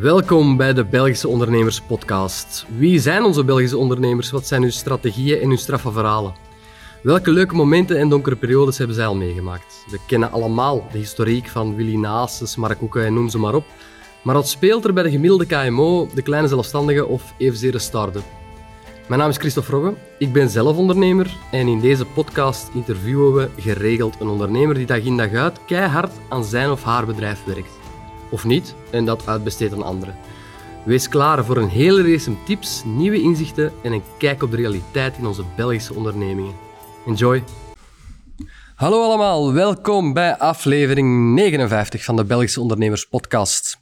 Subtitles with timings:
[0.00, 2.66] Welkom bij de Belgische Ondernemers Podcast.
[2.76, 4.30] Wie zijn onze Belgische ondernemers?
[4.30, 6.34] Wat zijn hun strategieën en hun straffe verhalen?
[7.02, 9.84] Welke leuke momenten en donkere periodes hebben zij al meegemaakt?
[9.90, 13.64] We kennen allemaal de historiek van Willy Naases, Mark Hoeken en noem ze maar op.
[14.22, 18.24] Maar wat speelt er bij de gemiddelde KMO, de kleine zelfstandige of evenzeer de start-up?
[19.08, 23.48] Mijn naam is Christophe Rogge, ik ben zelf ondernemer en in deze podcast interviewen we
[23.62, 27.81] geregeld een ondernemer die dag in dag uit keihard aan zijn of haar bedrijf werkt
[28.32, 30.14] of niet en dat uitbesteedt aan anderen.
[30.84, 35.16] Wees klaar voor een hele race tips, nieuwe inzichten en een kijk op de realiteit
[35.18, 36.54] in onze Belgische ondernemingen.
[37.06, 37.42] Enjoy!
[38.74, 43.78] Hallo allemaal, welkom bij aflevering 59 van de Belgische Ondernemers Podcast.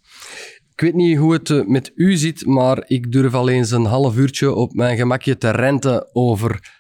[0.73, 4.16] Ik weet niet hoe het met u zit, maar ik durf al eens een half
[4.16, 6.79] uurtje op mijn gemakje te renten over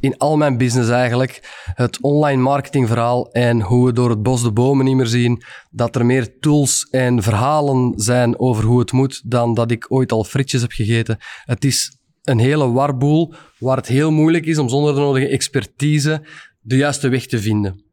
[0.00, 4.52] in al mijn business eigenlijk, het online marketingverhaal en hoe we door het bos de
[4.52, 9.30] bomen niet meer zien, dat er meer tools en verhalen zijn over hoe het moet
[9.30, 11.18] dan dat ik ooit al frietjes heb gegeten.
[11.44, 16.22] Het is een hele warboel waar het heel moeilijk is om zonder de nodige expertise
[16.60, 17.84] de juiste weg te vinden.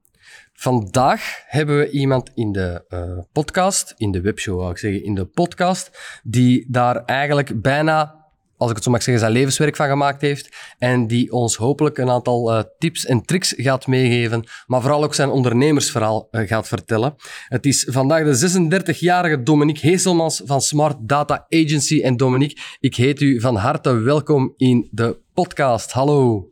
[0.53, 5.15] Vandaag hebben we iemand in de uh, podcast, in de webshow wou ik zeggen, in
[5.15, 8.22] de podcast, die daar eigenlijk bijna
[8.57, 10.55] als ik het zo mag zeggen, zijn levenswerk van gemaakt heeft.
[10.77, 15.13] En die ons hopelijk een aantal uh, tips en tricks gaat meegeven, maar vooral ook
[15.13, 17.15] zijn ondernemersverhaal uh, gaat vertellen.
[17.47, 22.01] Het is vandaag de 36-jarige Dominique Heeselmans van Smart Data Agency.
[22.01, 25.91] En Dominique, ik heet u van harte welkom in de podcast.
[25.91, 26.47] Hallo.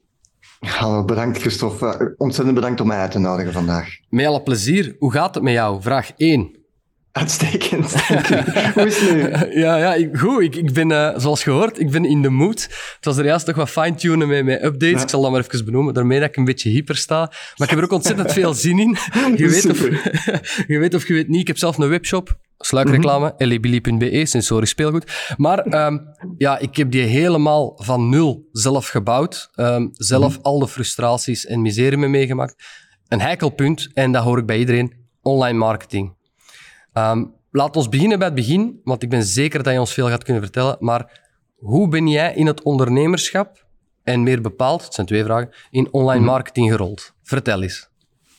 [0.59, 1.85] Hallo, bedankt Christophe.
[1.85, 3.87] Eh, ontzettend bedankt om mij uit te nodigen vandaag.
[4.09, 4.95] Met alle plezier.
[4.99, 5.81] Hoe gaat het met jou?
[5.81, 6.60] Vraag 1.
[7.11, 8.05] Uitstekend.
[8.73, 9.29] Hoe is het nu?
[9.61, 10.41] Ja, ja ik, goed.
[10.41, 12.61] Ik, ik ben, uh, zoals gehoord, ik ben in de mood.
[12.95, 15.01] Het was er juist toch wat fine-tunen met mijn updates.
[15.01, 17.19] Ik zal dat maar even benoemen, daarmee dat ik een beetje hyper sta.
[17.19, 18.97] Maar ik heb er ook ontzettend veel zin in.
[19.35, 19.79] Je weet, of,
[20.73, 22.39] je weet of je weet niet, ik heb zelf een webshop.
[22.57, 24.25] Sluikreclame, mm -hmm.
[24.25, 25.33] sensorisch speelgoed.
[25.37, 26.01] Maar um,
[26.37, 29.49] ja, ik heb die helemaal van nul zelf gebouwd.
[29.55, 30.43] Um, zelf mm -hmm.
[30.43, 32.63] al de frustraties en miserie mee meegemaakt.
[33.07, 36.19] Een heikel punt, en dat hoor ik bij iedereen, online marketing.
[36.93, 40.07] Um, laat ons beginnen bij het begin, want ik ben zeker dat je ons veel
[40.07, 40.77] gaat kunnen vertellen.
[40.79, 43.65] Maar hoe ben jij in het ondernemerschap,
[44.03, 46.29] en meer bepaald, het zijn twee vragen, in online mhm.
[46.29, 47.13] marketing gerold?
[47.23, 47.89] Vertel eens.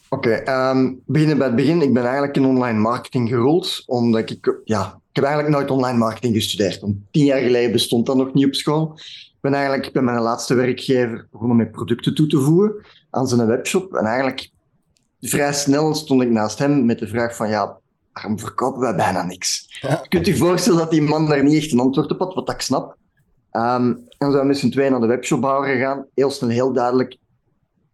[0.09, 1.83] Oké, okay, um, beginnen bij het begin.
[1.83, 5.99] Ik ben eigenlijk in online marketing gerold, omdat ik, ja, ik heb eigenlijk nooit online
[5.99, 6.81] marketing gestudeerd.
[6.81, 8.93] Want tien jaar geleden bestond dat nog niet op school.
[8.97, 12.75] Ik ben eigenlijk bij mijn laatste werkgever begonnen met producten toe te voegen
[13.11, 13.95] aan zijn webshop.
[13.95, 14.51] En eigenlijk
[15.21, 17.79] vrij snel stond ik naast hem met de vraag van, ja,
[18.13, 19.79] waarom verkopen wij bijna niks?
[19.81, 22.51] Je kunt je voorstellen dat die man daar niet echt een antwoord op had, wat
[22.51, 22.97] ik snap.
[23.53, 26.07] Um, en we zijn met z'n tweeën naar de webshopbouwer gegaan.
[26.15, 27.17] Heel snel heel duidelijk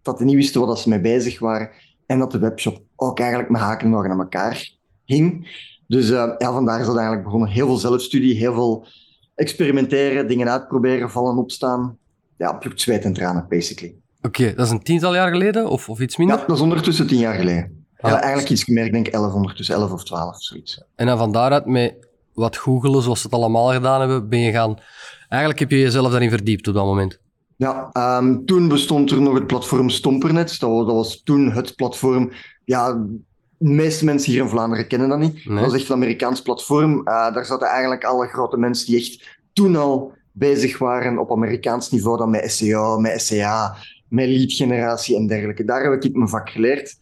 [0.02, 1.70] dat die niet wisten wat ze mee bezig waren.
[2.06, 4.70] En dat de webshop ook eigenlijk met haken nog aan elkaar
[5.04, 5.48] hing.
[5.86, 7.48] Dus uh, ja, vandaar is dat eigenlijk begonnen.
[7.48, 8.86] Heel veel zelfstudie, heel veel
[9.34, 11.98] experimenteren, dingen uitproberen, vallen, opstaan.
[12.36, 13.94] Ja, bloed, zweet en tranen, basically.
[14.22, 16.38] Oké, dat is een tiental jaar geleden of, of iets minder?
[16.38, 17.77] Ja, dat is ondertussen tien jaar geleden.
[17.98, 20.82] Ja, eigenlijk iets meer, ik denk 11 ondertussen, 11 of 12 of zoiets.
[20.94, 21.94] En dan van daaruit met
[22.34, 24.78] wat googelen, zoals ze het allemaal gedaan hebben, ben je gaan...
[25.28, 27.18] Eigenlijk heb je jezelf daarin verdiept op dat moment.
[27.56, 30.60] Ja, um, toen bestond er nog het platform Stompernet.
[30.60, 32.32] Dat was, dat was toen het platform...
[32.64, 32.92] Ja,
[33.58, 35.44] de meeste mensen hier in Vlaanderen kennen dat niet.
[35.44, 36.98] Dat was echt een Amerikaans platform.
[36.98, 41.90] Uh, daar zaten eigenlijk alle grote mensen die echt toen al bezig waren op Amerikaans
[41.90, 43.76] niveau dan met SEO, met SEA,
[44.08, 45.64] met lead generatie en dergelijke.
[45.64, 46.98] Daar heb ik mijn vak geleerd.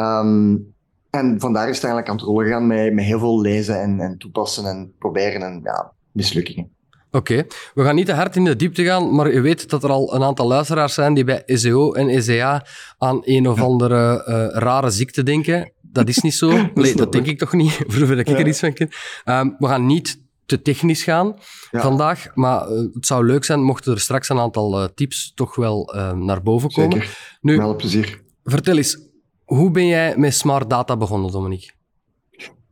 [0.00, 0.76] Um,
[1.10, 4.00] en vandaar is het eigenlijk aan het rollen gaan met, met heel veel lezen en,
[4.00, 6.76] en toepassen en proberen en ja, mislukkingen.
[7.10, 9.90] Oké, we gaan niet te hard in de diepte gaan, maar je weet dat er
[9.90, 12.66] al een aantal luisteraars zijn die bij SEO en SEA
[12.98, 15.72] aan een of andere uh, rare ziekte denken.
[15.82, 16.50] Dat is niet zo.
[16.74, 18.88] Nee, dat denk ik toch niet, voor ik er iets van ken.
[19.24, 21.34] Um, we gaan niet te technisch gaan
[21.70, 21.80] ja.
[21.80, 25.54] vandaag, maar uh, het zou leuk zijn mochten er straks een aantal uh, tips toch
[25.54, 26.92] wel naar boven komen.
[26.92, 28.22] Zeker, nu, met plezier.
[28.44, 29.07] Vertel eens,
[29.48, 31.70] hoe ben jij met smart data begonnen, Dominique?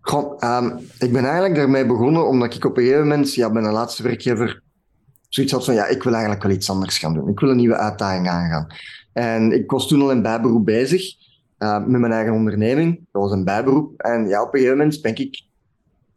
[0.01, 3.63] Goh, um, ik ben eigenlijk daarmee begonnen omdat ik op een gegeven moment, ja, bij
[3.63, 4.63] een laatste werkgever,
[5.29, 7.29] zoiets had van, ja, ik wil eigenlijk wel iets anders gaan doen.
[7.29, 8.67] Ik wil een nieuwe uitdaging aangaan.
[9.13, 11.15] En ik was toen al in bijberoep bezig,
[11.59, 13.07] uh, met mijn eigen onderneming.
[13.13, 14.01] Dat was een bijberoep.
[14.01, 15.43] En ja, op een gegeven moment ben ik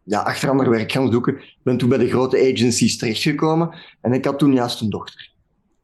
[0.03, 1.39] ja, achter ander werk gaan zoeken.
[1.63, 5.31] Ben toen bij de grote agencies terechtgekomen en ik had toen juist een dochter.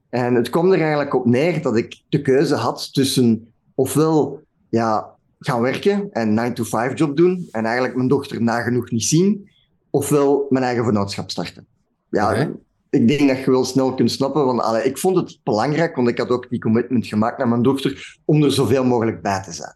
[0.09, 4.44] En het kwam er eigenlijk op neer dat ik de keuze had tussen ofwel
[4.75, 9.49] ja, gaan werken en 9-to-5 job doen en eigenlijk mijn dochter nagenoeg niet zien,
[9.89, 11.67] ofwel mijn eigen vennootschap starten.
[12.09, 12.51] Ja,
[12.89, 16.07] ik denk dat je wel snel kunt snappen, want allee, ik vond het belangrijk, want
[16.07, 19.51] ik had ook die commitment gemaakt naar mijn dochter om er zoveel mogelijk bij te
[19.51, 19.75] zijn.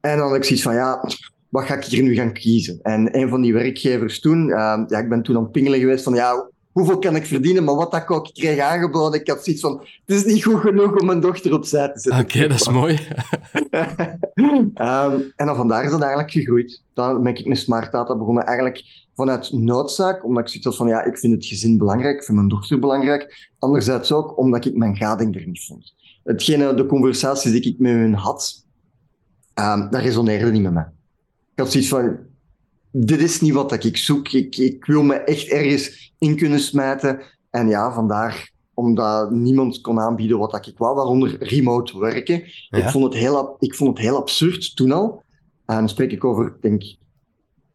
[0.00, 1.08] En dan had ik zoiets van, ja,
[1.48, 2.78] wat ga ik hier nu gaan kiezen?
[2.82, 6.04] En een van die werkgevers toen, uh, ja, ik ben toen aan het pingelen geweest
[6.04, 7.64] van, ja, hoeveel kan ik verdienen?
[7.64, 10.60] Maar wat dat ik ook kreeg aangeboden, ik had zoiets van, het is niet goed
[10.60, 12.22] genoeg om mijn dochter opzij te zetten.
[12.22, 12.98] Oké, dat is mooi.
[14.74, 16.82] um, en dan vandaar is dat eigenlijk gegroeid.
[16.94, 20.88] Dan ben ik met Smart Data begonnen, eigenlijk vanuit noodzaak, omdat ik zoiets had van,
[20.88, 23.50] ja, ik vind het gezin belangrijk, ik vind mijn dochter belangrijk.
[23.58, 25.94] Anderzijds ook omdat ik mijn gading er niet vond.
[26.24, 28.64] Hetgene, de conversaties die ik met hun had,
[29.54, 30.88] um, dat resoneerde niet met mij.
[31.52, 32.18] Ik had zoiets van,
[32.96, 34.28] dit is niet wat ik zoek.
[34.28, 37.20] Ik, ik wil me echt ergens in kunnen smijten.
[37.50, 42.42] En ja, vandaar omdat niemand kon aanbieden wat ik wou, waaronder remote werken.
[42.70, 45.22] Ik, vond het heel, ik vond het heel absurd toen al.
[45.66, 46.82] En dan spreek ik over, denk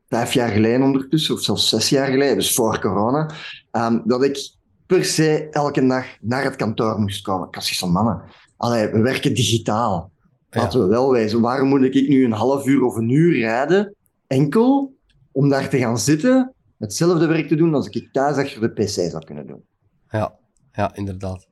[0.08, 3.32] vijf jaar geleden ondertussen, of zelfs zes jaar geleden, dus voor corona,
[3.72, 4.52] um, dat ik
[4.86, 7.48] per se elke dag naar het kantoor moest komen.
[7.48, 8.22] Ik zoiets van, mannen,
[8.58, 10.12] allee, we werken digitaal.
[10.50, 11.42] Laten we wel wijzen.
[11.42, 13.96] Waarom moet ik nu een half uur of een uur rijden,
[14.28, 14.98] enkel
[15.40, 18.90] om daar te gaan zitten, hetzelfde werk te doen als ik thuis achter de PC
[18.90, 19.64] zou kunnen doen?
[20.10, 20.36] Ja,
[20.72, 21.48] ja, inderdaad.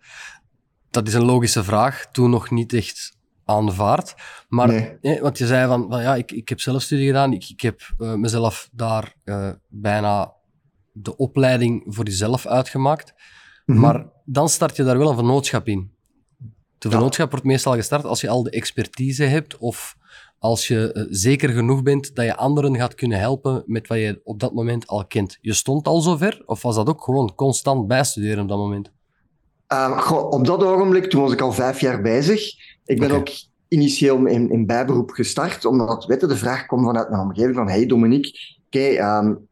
[0.89, 4.16] Dat is een logische vraag, toen nog niet echt aanvaard.
[4.50, 5.22] Maar, nee.
[5.22, 7.81] want je zei van, van, ja, ik, ik heb zelf studie gedaan, ik, ik heb
[7.98, 10.33] uh, mezelf daar uh, bijna
[10.92, 13.13] de opleiding voor jezelf uitgemaakt.
[13.66, 13.83] Mm -hmm.
[13.83, 15.92] Maar dan start je daar wel een vennootschap in.
[16.78, 17.31] De vennootschap ja.
[17.31, 19.98] wordt meestal gestart als je al de expertise hebt of
[20.39, 24.22] als je uh, zeker genoeg bent dat je anderen gaat kunnen helpen met wat je
[24.24, 25.38] op dat moment al kent.
[25.42, 28.92] Je stond al zover of was dat ook gewoon constant bijstuderen op dat moment?
[29.74, 32.42] Uh, goh, op dat ogenblik, toen was ik al vijf jaar bezig.
[32.86, 33.19] Ik ben okay.
[33.19, 33.30] ook
[33.68, 37.86] initieel in, in bijberoep gestart, omdat weten, de vraag kwam vanuit mijn omgeving van hey
[37.86, 39.48] Dominique, oké, okay, um,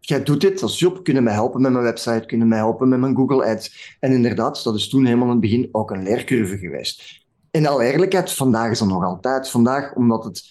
[0.00, 2.98] jij doet dit als job, kunnen mij helpen met mijn website, kunnen mij helpen met
[2.98, 3.96] mijn Google Ads.
[4.00, 7.23] En inderdaad, dat is toen helemaal in het begin ook een leercurve geweest.
[7.54, 9.50] In alle eerlijkheid, vandaag is dat nog altijd.
[9.50, 10.44] Vandaag, omdat het,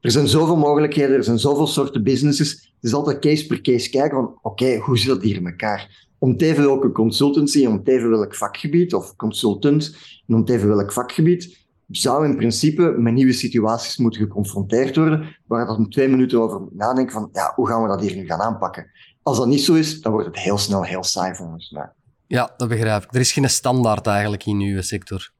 [0.00, 2.50] er zijn zoveel mogelijkheden, er zijn zoveel soorten businesses.
[2.50, 6.08] Het is altijd case per case kijken van, oké, hoe zit dat hier in elkaar?
[6.18, 10.52] Om te even welke consultancy, om te even welk vakgebied, of consultant, en om te
[10.52, 15.90] even welk vakgebied, zou in principe met nieuwe situaties moeten geconfronteerd worden, waar dat om
[15.90, 18.90] twee minuten over nadenken van, ja, hoe gaan we dat hier nu gaan aanpakken?
[19.22, 21.90] Als dat niet zo is, dan wordt het heel snel heel saai volgens mij.
[22.26, 23.14] Ja, dat begrijp ik.
[23.14, 25.34] Er is geen standaard eigenlijk in uw sector.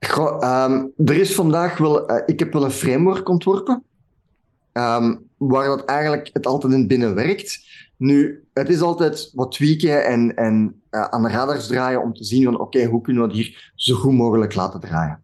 [0.00, 2.10] Goh, um, er is vandaag wel...
[2.10, 3.84] Uh, ik heb wel een framework ontworpen,
[4.72, 7.60] um, waar dat eigenlijk het altijd in binnen werkt.
[7.96, 12.24] Nu, het is altijd wat tweaken en, en uh, aan de radars draaien om te
[12.24, 15.22] zien van, oké, okay, hoe kunnen we dat hier zo goed mogelijk laten draaien?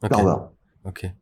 [0.00, 0.08] Okay.
[0.08, 0.56] Dat wel.
[0.82, 0.88] Oké.
[0.88, 1.14] Okay.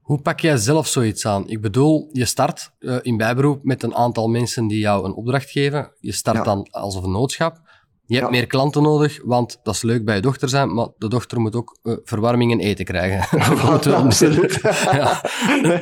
[0.00, 1.48] Hoe pak jij zelf zoiets aan?
[1.48, 5.50] Ik bedoel, je start uh, in bijberoep met een aantal mensen die jou een opdracht
[5.50, 5.92] geven.
[6.00, 6.42] Je start ja.
[6.42, 7.60] dan als een vennootschap.
[8.06, 8.32] Je hebt ja.
[8.32, 11.54] meer klanten nodig, want dat is leuk bij je dochter zijn, maar de dochter moet
[11.54, 13.40] ook uh, verwarming en eten krijgen.
[13.94, 14.60] Absoluut.
[14.92, 15.20] ja.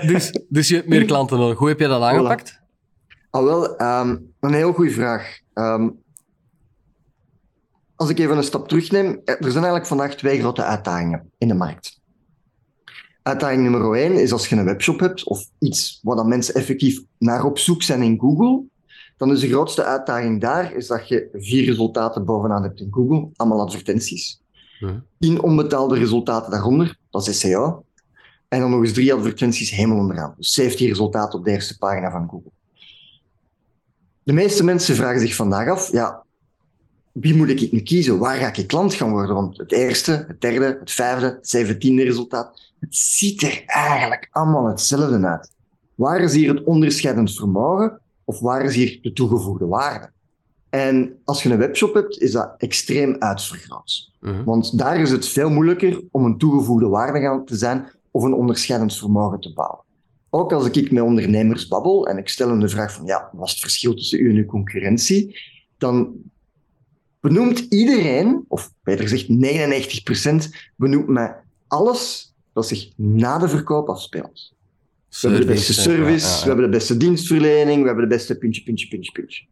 [0.06, 1.58] dus, dus je hebt meer klanten nodig.
[1.58, 2.60] Hoe heb je dat aangepakt?
[3.30, 5.38] Ah, wel, um, een heel goede vraag.
[5.54, 6.02] Um,
[7.96, 11.54] als ik even een stap terugneem, er zijn eigenlijk vandaag twee grote uitdagingen in de
[11.54, 12.00] markt.
[13.22, 17.00] Uitdaging nummer één is als je een webshop hebt of iets waar dan mensen effectief
[17.18, 18.64] naar op zoek zijn in Google,
[19.16, 23.28] dan is de grootste uitdaging daar is dat je vier resultaten bovenaan hebt in Google,
[23.36, 24.42] allemaal advertenties.
[25.18, 27.84] Tien onbetaalde resultaten daaronder, dat is SEO.
[28.48, 30.34] En dan nog eens drie advertenties helemaal onderaan.
[30.36, 32.50] Dus 17 resultaten op de eerste pagina van Google.
[34.22, 36.24] De meeste mensen vragen zich vandaag af, ja,
[37.12, 38.18] wie moet ik nu kiezen?
[38.18, 39.34] Waar ga ik klant gaan worden?
[39.34, 44.66] Want het eerste, het derde, het vijfde, het zeventiende resultaat, het ziet er eigenlijk allemaal
[44.66, 45.50] hetzelfde uit.
[45.94, 50.12] Waar is hier het onderscheidend vermogen of waar is hier de toegevoegde waarde?
[50.70, 54.10] En als je een webshop hebt, is dat extreem uitvergroot.
[54.20, 54.44] Uh-huh.
[54.44, 58.96] Want daar is het veel moeilijker om een toegevoegde waarde te zijn of een onderscheidend
[58.96, 59.82] vermogen te bouwen.
[60.30, 63.46] Ook als ik met ondernemers babbel en ik stel hem de vraag van, ja, wat
[63.46, 65.38] is het verschil tussen u en uw concurrentie?
[65.78, 66.14] Dan
[67.20, 69.26] benoemt iedereen, of beter gezegd
[70.46, 74.53] 99%, benoemt mij alles dat zich na de verkoop afspeelt.
[75.20, 76.40] We hebben de beste service, ja, ja, ja.
[76.40, 79.46] we hebben de beste dienstverlening, we hebben de beste puntje, puntje, puntje, puntje.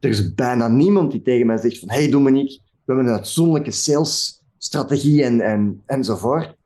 [0.00, 3.70] Er is bijna niemand die tegen mij zegt van hey Dominique, we hebben een uitzonderlijke
[3.70, 6.56] salesstrategie en, en, enzovoort.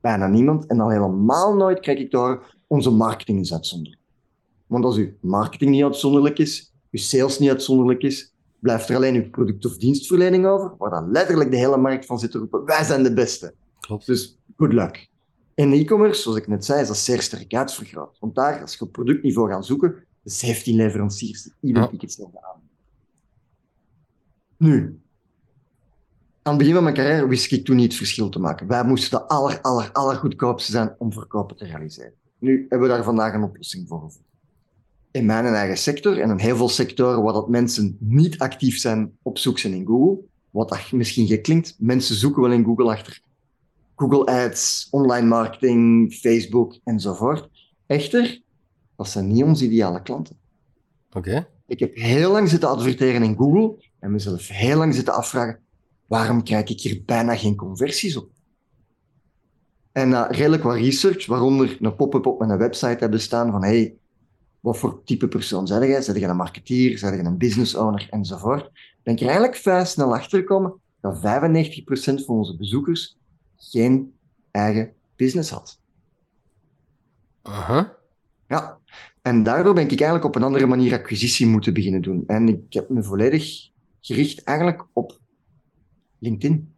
[0.00, 0.66] Bijna niemand.
[0.66, 4.02] En dan helemaal nooit krijg ik door onze marketing is uitzonderlijk.
[4.66, 9.14] Want als uw marketing niet uitzonderlijk is, uw sales niet uitzonderlijk is, blijft er alleen
[9.14, 12.64] uw product- of dienstverlening over, waar dan letterlijk de hele markt van zit te roepen,
[12.64, 13.54] wij zijn de beste.
[13.80, 14.06] Klopt.
[14.06, 15.08] Dus good luck.
[15.56, 18.18] In e-commerce, zoals ik net zei, is dat zeer sterk uitvergroot.
[18.20, 22.60] Want daar, als je op productniveau gaat zoeken, de 17 leveranciers die identiek hetzelfde aan.
[24.56, 25.00] Nu,
[26.42, 28.66] aan het begin van mijn carrière wist ik toen niet het verschil te maken.
[28.66, 32.14] Wij moesten de aller, aller, aller goedkoopste zijn om verkopen te realiseren.
[32.38, 34.30] Nu hebben we daar vandaag een oplossing voor gevonden.
[35.10, 39.16] in mijn eigen sector en in heel veel sectoren waar dat mensen niet actief zijn
[39.22, 43.24] op zoek zijn in Google, wat dat misschien geklinkt, mensen zoeken wel in Google achter
[43.96, 47.50] Google Ads, online marketing, Facebook enzovoort.
[47.86, 48.42] Echter,
[48.96, 50.36] dat zijn niet onze ideale klanten.
[51.12, 51.48] Oké.
[51.66, 55.58] Ik heb heel lang zitten adverteren in Google en mezelf heel lang zitten afvragen,
[56.06, 58.30] waarom krijg ik hier bijna geen conversies op?
[59.92, 63.96] En na redelijk wat research, waaronder een pop-up op mijn website hebben staan van hey,
[64.60, 66.02] wat voor type persoon zijn jij?
[66.02, 66.98] Zijn je een marketeer?
[66.98, 68.06] Zijn je een business owner?
[68.10, 68.70] Enzovoort.
[69.02, 71.20] Ben ik er eigenlijk vrij snel achter gekomen dat 95%
[72.24, 73.16] van onze bezoekers
[73.70, 74.14] geen
[74.50, 75.80] eigen business had.
[77.42, 77.96] Aha.
[78.48, 78.78] Ja,
[79.22, 82.24] en daardoor ben ik eigenlijk op een andere manier acquisitie moeten beginnen doen.
[82.26, 83.70] En ik heb me volledig
[84.00, 85.18] gericht eigenlijk op
[86.18, 86.74] LinkedIn.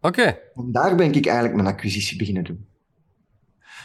[0.00, 0.22] Oké.
[0.54, 2.66] En daar ben ik eigenlijk mijn acquisitie beginnen doen.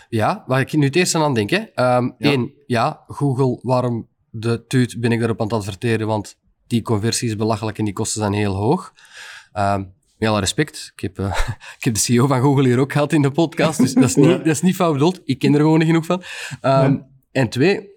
[0.09, 1.49] Ja, waar ik nu het eerst aan denk.
[1.49, 1.57] Hè.
[1.57, 2.31] Ehm, Ja.
[2.31, 6.07] Eén, ja, Google, waarom de tuut ben ik daarop aan het adverteren?
[6.07, 6.37] Want
[6.67, 8.93] die conversie is belachelijk en die kosten zijn heel hoog.
[9.51, 9.83] Ehm
[10.17, 11.37] met alle respect, ik heb, eh,
[11.77, 14.15] ik heb de CEO van Google hier ook gehad in de podcast, dus dat is
[14.15, 15.21] niet, dat is niet fout bedoeld.
[15.23, 16.23] Ik ken er gewoon niet genoeg van.
[16.61, 17.01] Ehm, Nee.
[17.31, 17.89] En twee,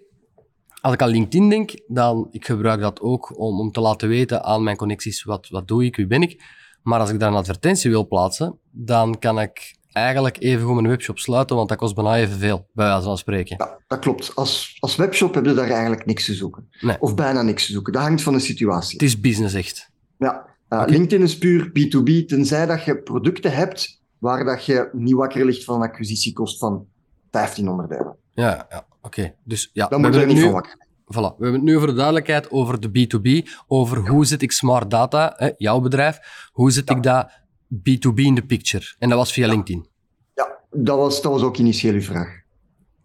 [0.81, 4.43] als ik aan LinkedIn denk, dan ik gebruik dat ook om, om te laten weten
[4.43, 6.43] aan mijn connecties wat, wat doe ik, wie ben ik.
[6.81, 10.87] Maar als ik daar een advertentie wil plaatsen, dan kan ik eigenlijk even goed mijn
[10.87, 13.55] webshop sluiten, want dat kost bijna evenveel, bij wijze van spreken.
[13.59, 14.35] Ja, dat klopt.
[14.35, 16.69] Als, als webshop heb je daar eigenlijk niks te zoeken.
[16.81, 16.97] Nee.
[16.99, 17.93] Of bijna niks te zoeken.
[17.93, 18.93] Dat hangt van de situatie.
[18.93, 19.91] Het is business echt.
[20.17, 20.91] Ja, uh, Oké.
[20.91, 25.63] LinkedIn is puur B2B, tenzij dat je producten hebt waar dat je niet wakker ligt
[25.63, 26.85] van een acquisitiekost van
[27.29, 28.17] 1500 euro.
[28.31, 29.35] Ja, ja oké.
[29.43, 30.87] Dus ja, Dan we moet je er niet het van nu, wakker.
[31.05, 34.51] voilà, we hebben het nu over de duidelijkheid over de B2B, over hoe zet ik
[34.51, 36.19] smart data, hè, jouw bedrijf,
[36.51, 36.95] hoe Ja.
[36.95, 37.29] ik dat
[37.75, 38.95] B2B in de picture?
[38.99, 39.87] En dat was via LinkedIn.
[40.35, 42.41] Ja, dat was, dat was ook initieel uw vraag.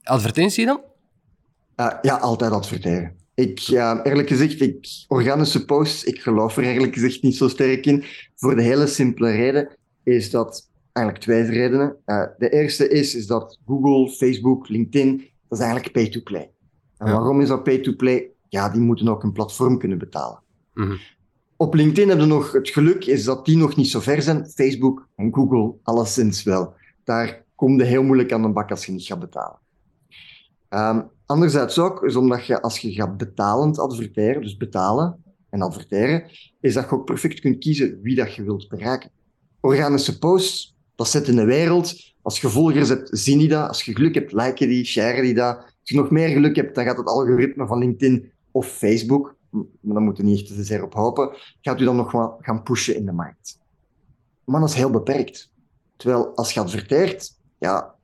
[0.02, 0.80] Advertentie dan?
[1.76, 3.16] Uh, ja, altijd adverteren.
[3.34, 7.86] Ik, ja, eerlijk gezegd, ik, organische posts, ik geloof er eerlijk gezegd niet zo sterk
[7.86, 8.04] in.
[8.34, 9.68] Voor de hele simpele reden
[10.02, 11.96] is dat, eigenlijk twee redenen.
[12.06, 15.16] Uh, de eerste is, is dat Google, Facebook, LinkedIn,
[15.48, 16.50] dat is eigenlijk pay-to-play.
[16.98, 17.12] En Ja.
[17.12, 18.30] waarom is dat pay-to-play?
[18.48, 20.42] Ja, die moeten ook een platform kunnen betalen.
[20.74, 20.96] Mhm.
[21.56, 24.46] Op LinkedIn hebben we nog het geluk, is dat die nog niet zo ver zijn.
[24.46, 26.74] Facebook en Google, alleszins wel.
[27.04, 29.58] Daar kom je heel moeilijk aan de bak als je niet gaat betalen.
[30.74, 36.30] Ehm, anderzijds ook, is omdat je als je gaat betalend adverteren, dus betalen en adverteren,
[36.60, 39.10] is dat je ook perfect kunt kiezen wie dat je wilt bereiken.
[39.60, 42.14] Organische posts, dat zit in de wereld.
[42.22, 43.68] Als je volgers hebt, zien die dat.
[43.68, 45.56] Als je geluk hebt, liken die, sharen die dat.
[45.56, 49.94] Als je nog meer geluk hebt, dan gaat het algoritme van LinkedIn of Facebook, maar
[49.94, 52.62] daar moet je niet echt te zeer op hopen, gaat u dan nog wat gaan
[52.62, 53.58] pushen in de markt.
[54.44, 55.50] Maar dat is heel beperkt.
[55.96, 57.94] Terwijl als je adverteert, ja,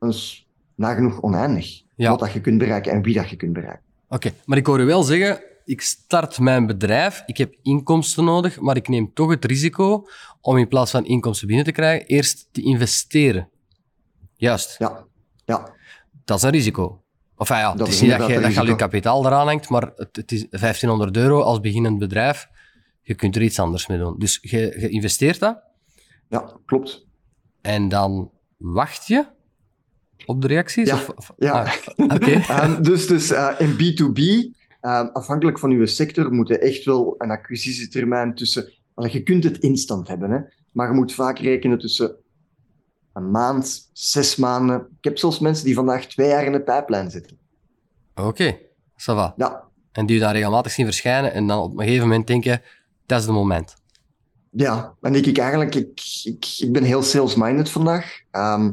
[0.00, 0.49] is
[0.80, 1.82] nagenoeg oneindig.
[1.96, 2.10] Ja.
[2.10, 3.82] Wat dat je kunt bereiken en wie dat je kunt bereiken.
[4.08, 8.60] Oké, maar ik hoor u wel zeggen, ik start mijn bedrijf, ik heb inkomsten nodig,
[8.60, 10.06] maar ik neem toch het risico
[10.40, 13.48] om in plaats van inkomsten binnen te krijgen, eerst te investeren.
[14.36, 15.04] Juist, Ja,
[15.44, 15.72] ja,
[16.24, 17.02] dat is een risico.
[17.36, 18.76] Of ja, ja het Dat is niet dat je, dat een je al je risico.
[18.76, 22.48] kapitaal eraan hangt, maar het, het is 1500 euro als beginnend bedrijf.
[23.02, 24.18] Je kunt er iets anders mee doen.
[24.18, 25.62] Dus je, je investeert dat
[26.28, 27.06] ja, klopt.
[27.60, 29.26] en dan wacht je
[30.26, 30.88] op de reacties?
[30.88, 31.62] Ja, Of, ja.
[31.96, 32.30] ah, Oké.
[32.54, 34.20] Ehm, dus dus eh, in B2B,
[34.80, 38.72] ehm, afhankelijk van uw sector, moet je echt wel een acquisitietermijn tussen...
[38.94, 40.38] Allee, je kunt het instant hebben, hè,
[40.72, 42.16] maar je moet vaak rekenen tussen
[43.12, 44.76] een maand, zes maanden.
[44.80, 47.38] Ik heb zelfs mensen die vandaag twee jaar in de pijplijn zitten.
[48.14, 48.58] Oké,
[48.92, 49.34] ça va.
[49.36, 52.62] Ja, En die je dan regelmatig zien verschijnen en dan op een gegeven moment denken,
[53.06, 53.74] dat is het moment.
[54.50, 58.20] Ja, en ik, ik eigenlijk, ik, ik, ik ben heel sales-minded vandaag.
[58.30, 58.70] Ehm,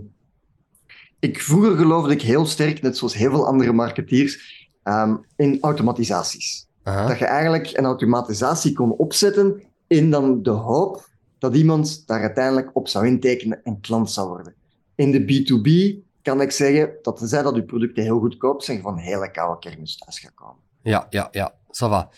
[1.20, 6.68] ik, vroeger geloofde ik heel sterk, net zoals heel veel andere marketeers, ehm, in automatisaties.
[6.84, 7.08] Aha.
[7.08, 11.10] Dat je eigenlijk een automatisatie kon opzetten in dan de hoop
[11.40, 14.54] dat iemand daar uiteindelijk op zou intekenen en klant zou worden.
[14.96, 18.98] In de B2B kan ik zeggen dat tenzij dat uw producten heel goedkoop zijn, van
[18.98, 20.64] hele koude kermis thuis gaat komen.
[20.82, 22.10] Ja, ja, ja, va.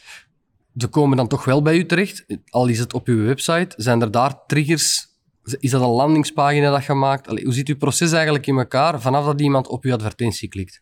[0.78, 3.74] Ze komen dan toch wel bij u terecht, al is het op uw website.
[3.78, 5.09] Zijn er daar triggers?
[5.60, 7.28] Is dat een landingspagina dat je maakt?
[7.28, 10.82] Allee, hoe zit uw proces eigenlijk in elkaar vanaf dat iemand op uw advertentie klikt?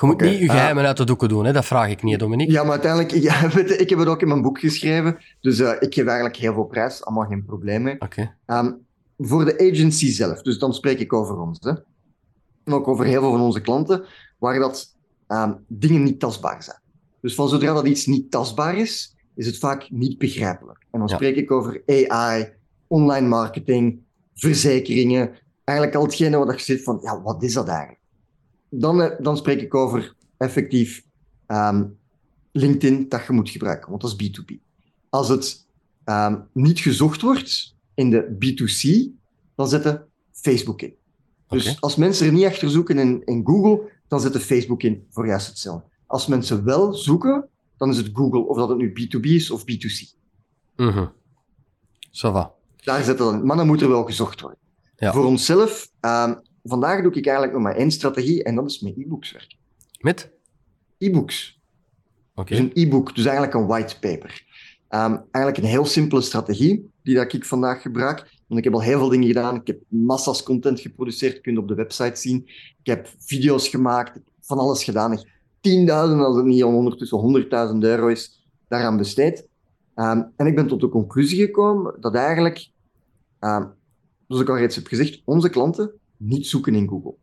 [0.00, 1.52] Je moet niet je eh, geheimen uit de doeken doen, hè?
[1.52, 2.52] dat vraag ik niet, Dominique.
[2.52, 5.18] Ja, maar uiteindelijk, ik, ja, weet je, ik heb het ook in mijn boek geschreven,
[5.40, 7.98] dus eh, ik geef eigenlijk heel veel prijs, allemaal geen probleem mee.
[8.46, 8.72] Ehm,
[9.18, 11.58] voor de agency zelf, dus dan spreek ik over ons.
[11.60, 11.70] Hè.
[12.64, 14.04] En ook over heel veel van onze klanten,
[14.38, 14.96] waar dat
[15.26, 16.80] ehm, dingen niet tastbaar zijn.
[17.20, 20.78] Dus van zodra dat iets niet tastbaar is, is het vaak niet begrijpelijk.
[20.90, 21.14] En dan Ja.
[21.14, 22.52] spreek ik over AI,
[22.88, 24.00] online marketing,
[24.34, 25.30] verzekeringen,
[25.64, 28.00] eigenlijk al hetgene wat je zit van, ja, wat is dat eigenlijk?
[28.68, 31.04] Dan, eh, dan spreek ik over effectief
[31.46, 31.84] ehm,
[32.52, 34.56] LinkedIn dat je moet gebruiken, want dat is B2B.
[35.08, 35.66] Als het
[36.04, 39.10] ehm, niet gezocht wordt in de B2C,
[39.54, 40.94] dan zetten Facebook in.
[41.48, 45.26] Dus als mensen er niet achter zoeken in, in Google, dan zetten Facebook in voor
[45.26, 45.86] juist hetzelfde.
[46.06, 49.62] Als mensen wel zoeken, dan is het Google, of dat het nu B2B is of
[49.62, 50.16] B2C.
[50.76, 51.06] Mhm.
[52.10, 52.57] Ça va.
[52.84, 53.46] Daar zetten dan in.
[53.46, 54.58] Maar dan moet er wel gezocht worden.
[54.96, 55.12] Ja.
[55.12, 58.96] Voor onszelf, ehm, vandaag doe ik eigenlijk nog maar één strategie en dat is met
[58.96, 59.58] e-books werken.
[60.00, 60.30] Met?
[60.98, 61.60] E-books.
[62.34, 62.50] Oké.
[62.50, 64.46] Dus een e-book, dus eigenlijk een white paper.
[64.88, 68.36] Ehm, eigenlijk een heel simpele strategie die dat ik vandaag gebruik.
[68.46, 69.56] Want ik heb al heel veel dingen gedaan.
[69.56, 72.42] Ik heb massa's content geproduceerd, kun je op de website zien.
[72.82, 75.22] Ik heb video's gemaakt, ik heb van alles gedaan.
[75.60, 79.47] Tienduizenden, als het niet ondertussen honderdduizend euro is, daaraan besteed.
[79.98, 82.70] Ehm, en ik ben tot de conclusie gekomen dat eigenlijk,
[83.38, 83.66] ehm,
[84.26, 87.14] zoals ik al reeds heb gezegd, onze klanten niet zoeken in Google.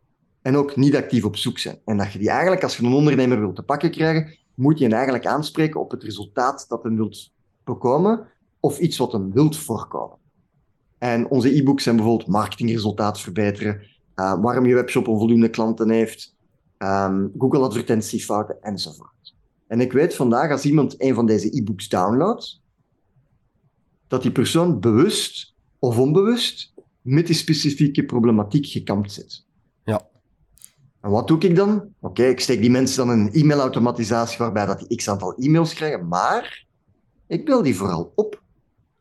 [0.41, 1.79] En ook niet actief op zoek zijn.
[1.85, 4.83] En dat je die eigenlijk, als je een ondernemer wilt te pakken krijgen, moet je
[4.83, 7.31] hen eigenlijk aanspreken op het resultaat dat hem wilt
[7.63, 8.27] bekomen
[8.59, 10.17] of iets wat hem wilt voorkomen.
[10.97, 13.81] En onze e-books zijn bijvoorbeeld marketingresultaat verbeteren,
[14.15, 16.35] eh, waarom je webshop onvoldoende klanten heeft,
[16.77, 19.35] ehm, Google advertentiefouten enzovoort.
[19.67, 22.63] En ik weet vandaag, als iemand een van deze e-books downloadt,
[24.07, 29.45] dat die persoon bewust of onbewust met die specifieke problematiek gekampt zit.
[29.83, 30.01] Ja.
[31.01, 31.93] En wat doe ik dan?
[32.01, 36.07] Oké, ik steek die mensen dan een e-mailautomatisatie waarbij dat die x aantal e-mails krijgen,
[36.07, 36.65] maar
[37.27, 38.41] ik bel die vooral op.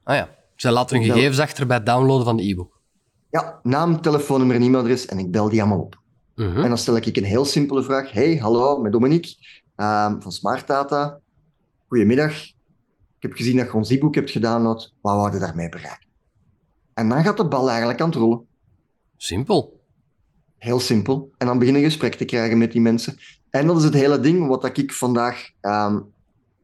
[0.03, 0.43] Ah ja.
[0.57, 2.81] Zij laten hun gegevens achter bij het downloaden van de e-book.
[3.31, 6.03] Ja, naam, telefoonnummer en e-mailadres en ik bel die allemaal op.
[6.35, 6.63] Mhm.
[6.63, 8.13] En dan stel ik een heel simpele vraag.
[8.13, 9.37] Hey, hallo, met Dominique
[9.77, 11.21] ehm, van Smart Data.
[11.89, 12.54] Goedemiddag.
[13.25, 14.93] Ik heb gezien dat je ons e-book hebt gedownload.
[15.01, 16.07] Wat wou je daarmee bereiken?
[16.95, 18.47] En dan gaat de bal eigenlijk aan het rollen.
[19.17, 19.81] Simpel.
[20.59, 21.31] Heel simpel.
[21.39, 23.17] En dan begin je een gesprek te krijgen met die mensen.
[23.51, 26.01] En dat is het hele ding wat ik vandaag ehm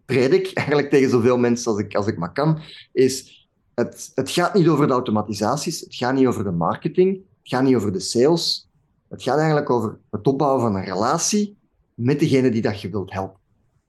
[0.04, 2.60] predik, eigenlijk tegen zoveel mensen als ik, als ik maar kan,
[2.92, 7.48] is het, het gaat niet over de automatisaties, het gaat niet over de marketing, het
[7.48, 8.68] gaat niet over de sales.
[9.08, 11.56] Het gaat eigenlijk over het opbouwen van een relatie
[11.94, 13.40] met degene die dat je wilt helpen.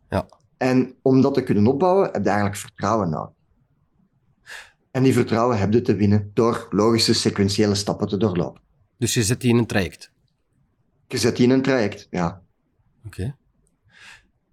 [0.10, 0.40] Ja.
[0.62, 3.34] En om dat te kunnen opbouwen, heb je eigenlijk vertrouwen nodig.
[4.92, 8.62] En die vertrouwen heb je te winnen door logische sequentiële stappen te doorlopen.
[8.98, 10.12] Dus je zet die in een traject.
[11.08, 12.42] Je zet die in een traject, ja.
[13.06, 13.36] Oké.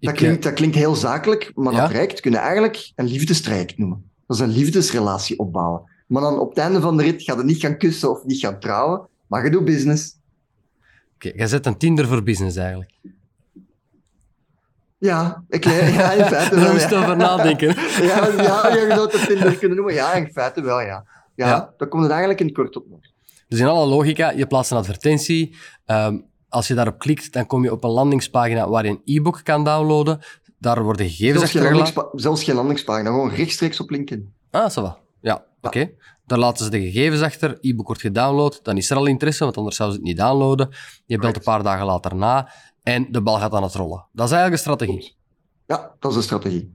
[0.01, 1.81] Dat, klinkt, dat klinkt heel zakelijk, maar Ja.
[1.81, 4.11] dat traject kun je eigenlijk een liefdestraject noemen.
[4.27, 5.83] Dat is een liefdesrelatie opbouwen.
[6.07, 8.39] Maar dan op het einde van de rit gaat je niet gaan kussen of niet
[8.41, 10.13] gaan trouwen, maar je doet business.
[10.13, 10.19] eh,
[11.15, 12.93] Oké, jij zet een Tinder voor business eigenlijk.
[14.99, 16.73] Ja, ik, ja in feite Daar wel.
[16.73, 17.69] moest je Ja, over nadenken.
[18.03, 19.95] ja, ja je zou het Tinder kunnen noemen.
[19.95, 21.05] Ja, in feite wel, ja.
[21.35, 21.75] Ja, Ja.
[21.77, 22.85] daar komt het eigenlijk in het kort op.
[23.49, 25.57] Dus in alle logica, je plaatst een advertentie.
[25.85, 29.41] Ehm, als je daarop klikt, dan kom je op een landingspagina waar je een e-book
[29.43, 30.21] kan downloaden.
[30.59, 34.33] Daar worden gegevens Zelfs geen, zelfs geen landingspagina, gewoon rechtstreeks op LinkedIn.
[34.51, 34.99] Ah, ça va.
[35.21, 35.91] Ja, oké.
[36.27, 37.59] Daar laten ze de gegevens achter.
[37.61, 38.61] E-book wordt gedownload.
[38.63, 40.69] Dan is er al interesse, want anders zouden ze het niet downloaden.
[41.07, 44.07] Je belt een paar dagen later na en de bal gaat aan het rollen.
[44.13, 45.17] Dat is eigenlijk een strategie.
[45.67, 46.75] Ja, dat is een strategie.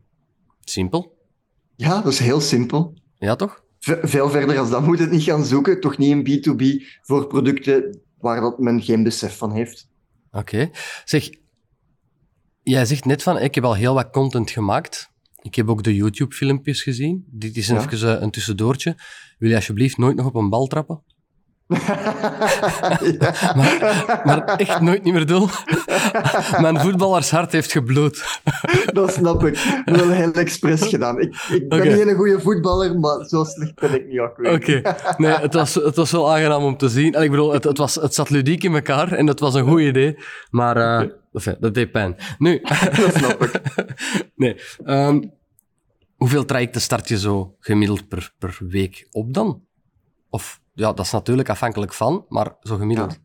[0.59, 1.17] Simpel.
[1.75, 2.93] Ja, dat is heel simpel.
[3.15, 3.63] Ja, toch?
[3.79, 5.79] Ve- veel verder als dat moet het niet gaan zoeken.
[5.79, 9.89] Toch niet in B2B voor producten waar dat men geen besef van heeft.
[10.31, 10.69] Oké.
[11.05, 11.29] Zeg,
[12.61, 15.11] jij zegt net van, ik heb al heel wat content gemaakt.
[15.41, 17.25] Ik heb ook de YouTube-filmpjes gezien.
[17.31, 17.79] Dit is Ja.
[17.91, 18.95] even eh, een tussendoortje.
[19.37, 21.03] Wil je alsjeblieft nooit nog op een bal trappen?
[23.19, 23.53] Ja.
[24.23, 25.49] Maar echt nooit niet meer doen.
[26.61, 28.41] Mijn voetballershart heeft gebloed.
[28.93, 29.81] dat snap ik.
[29.85, 31.19] Wel heel expres gedaan.
[31.19, 31.89] Ik, ik ben Oké.
[31.89, 34.19] niet een goede voetballer, maar zo slecht ben ik niet.
[34.19, 34.53] ook weer.
[34.53, 34.81] Oké.
[35.17, 37.13] Nee, het was, het was wel aangenaam om te zien.
[37.13, 39.67] En ik bedoel, het, het, was, het zat ludiek in elkaar en dat was een
[39.67, 40.17] goed idee.
[40.49, 40.75] Maar
[41.33, 42.15] enfin, dat deed pijn.
[42.37, 42.61] Nu.
[43.01, 43.61] Dat snap ik.
[44.35, 44.55] nee.
[44.85, 45.21] ehm,
[46.15, 49.61] hoeveel trajecten start je zo gemiddeld per, per week op dan?
[50.29, 53.11] Of, ja, dat is natuurlijk afhankelijk van, maar zo gemiddeld.
[53.11, 53.17] Ja.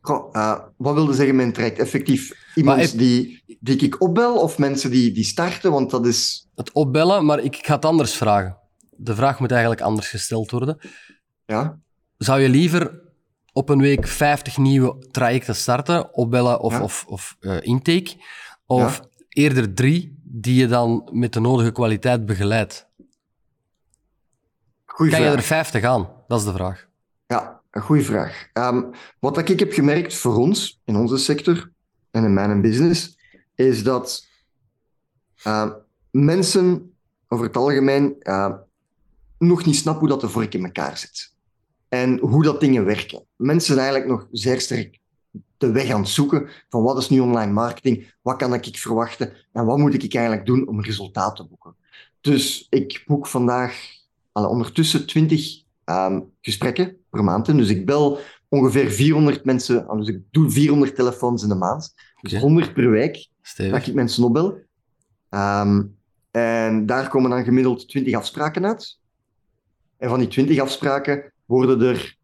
[0.00, 1.78] Goh, eh, wat wilde zeggen een traject?
[1.78, 5.70] Effectief iemand heb- die, die ik opbel of mensen die, die starten?
[5.72, 6.48] Want dat is...
[6.54, 8.58] Het opbellen, maar ik, ik ga het anders vragen.
[8.90, 10.78] De vraag moet eigenlijk anders gesteld worden.
[11.46, 11.78] Ja,
[12.18, 13.00] Zou je liever
[13.52, 16.82] op een week 50 nieuwe trajecten starten, opbellen of, Ja.
[16.82, 18.14] of, of eh, intake?
[18.66, 22.88] Of eerder drie die je dan met de nodige kwaliteit begeleidt?
[24.86, 26.08] goeie Kan je er 50 aan?
[26.26, 26.88] Dat is de vraag.
[27.26, 28.48] Ja, een goede vraag.
[28.52, 28.82] Ehm,
[29.18, 31.70] wat ik heb gemerkt voor ons, in onze sector
[32.10, 33.18] en in mijn business,
[33.54, 34.26] is dat
[35.42, 35.72] ehm,
[36.10, 36.94] mensen
[37.28, 38.54] over het algemeen ehm,
[39.38, 41.34] nog niet snappen hoe dat de vork in elkaar zit.
[41.88, 43.24] En hoe dat dingen werken.
[43.36, 45.00] Mensen zijn eigenlijk nog zeer sterk
[45.58, 49.32] de weg aan het zoeken van wat is nu online marketing, wat kan ik verwachten
[49.52, 51.76] en wat moet ik eigenlijk doen om resultaat te boeken.
[52.20, 53.88] Dus ik boek vandaag
[54.32, 57.46] al ondertussen 20 ehm, gesprekken per maand.
[57.46, 58.18] Dus ik bel
[58.48, 61.94] ongeveer 400 mensen, dus ik doe 400 telefoons in de maand.
[62.20, 63.72] Dus 100 per week Stevig.
[63.72, 64.58] dat ik mensen opbel.
[65.30, 65.96] Um,
[66.30, 68.98] en daar komen dan gemiddeld 20 afspraken uit.
[69.96, 72.16] En van die 20 afspraken worden er,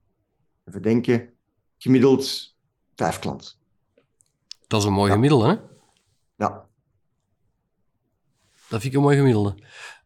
[0.64, 1.32] even denken,
[1.78, 2.54] gemiddeld
[2.94, 3.52] 5 klanten.
[4.66, 5.56] Dat is een mooi gemiddelde, hè?
[6.36, 6.66] Ja.
[8.68, 9.54] Dat vind ik een mooi gemiddelde.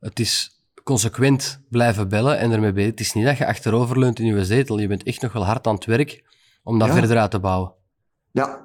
[0.01, 0.56] Het is
[0.87, 2.91] consequent blijven bellen en ermee bezig.
[2.91, 4.79] Het is niet dat je achteroverleunt in je zetel.
[4.79, 6.25] Je bent echt nog wel hard aan het werk
[6.63, 7.73] om dat verder uit te bouwen.
[8.31, 8.65] Ja,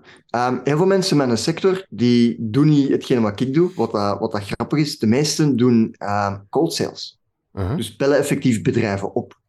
[0.50, 3.92] um, heel veel mensen in mijn sector die doen niet hetgene wat ik doe, wat,
[3.92, 5.00] dat, wat dat grappig is.
[5.00, 7.20] De meesten doen um, cold sales.
[7.54, 7.76] Uh-huh.
[7.76, 9.40] Dus bellen effectief bedrijven op.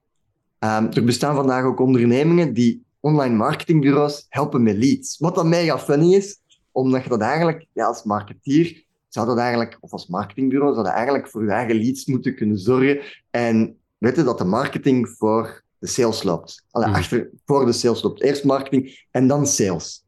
[0.59, 5.19] Um, er bestaan vandaag ook ondernemingen die online marketingbureaus helpen met leads.
[5.19, 9.77] Wat dan mega funny is, omdat je dat eigenlijk ja, als marketeer zou dat eigenlijk,
[9.81, 13.01] of als marketingbureau, zou dat eigenlijk voor je eigen leads moeten kunnen zorgen.
[13.31, 16.65] En weten dat de marketing voor de sales loopt.
[16.71, 16.97] Allee, hmm.
[16.97, 18.23] achter, voor de sales loopt.
[18.23, 20.05] Eerst marketing en dan sales.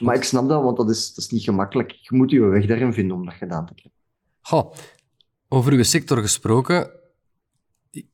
[0.00, 1.90] Maar ik snap dat, want dat is, dat is niet gemakkelijk.
[1.90, 4.00] Je moet je weg daarin vinden om dat gedaan te krijgen.
[4.40, 4.72] Goh,
[5.48, 6.90] over uw sector gesproken.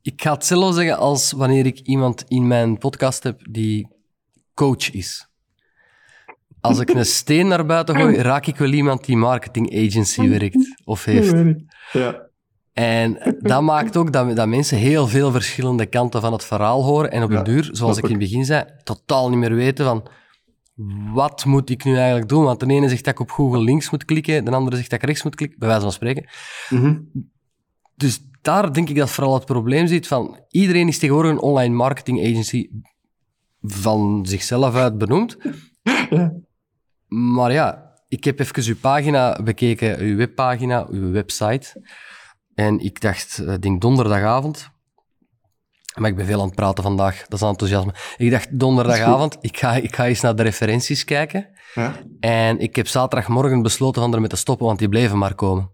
[0.02, 3.88] Ik ga hetzelfde zeggen als wanneer ik iemand in mijn podcast heb die
[4.54, 5.28] coach is.
[6.68, 10.80] Als ik een steen naar buiten gooi, raak ik wel iemand die marketing agency werkt
[10.84, 11.34] of heeft.
[11.92, 12.24] Ja.
[12.72, 17.10] En dat maakt ook dat, dat mensen heel veel verschillende kanten van het verhaal horen
[17.10, 20.08] en op een duur, zoals ik in het begin zei, totaal niet meer weten van
[21.12, 22.44] wat moet ik nu eigenlijk doen?
[22.44, 25.02] Want de ene zegt dat ik op Google links moet klikken, de andere zegt dat
[25.02, 26.28] ik rechts moet klikken, bij wijze van spreken.
[26.68, 26.98] Mhm.
[27.94, 31.74] Dus daar denk ik dat vooral het probleem zit van iedereen is tegenwoordig een online
[31.74, 32.68] marketing agency
[33.60, 35.36] van zichzelf uit benoemd.
[36.10, 36.32] Ja.
[37.06, 41.82] Maar ja, ik heb even uw pagina bekeken, uw webpagina, uw website.
[42.54, 44.70] En ik dacht, ik denk donderdagavond.
[45.94, 47.94] Maar ik ben veel aan het praten vandaag, dat is enthousiasme.
[48.16, 51.48] Ik dacht donderdagavond, ik ga, ik ga eens naar de referenties kijken.
[51.74, 51.94] Ja.
[52.20, 55.70] En ik heb zaterdagmorgen besloten van ermee te stoppen, want die bleven maar komen.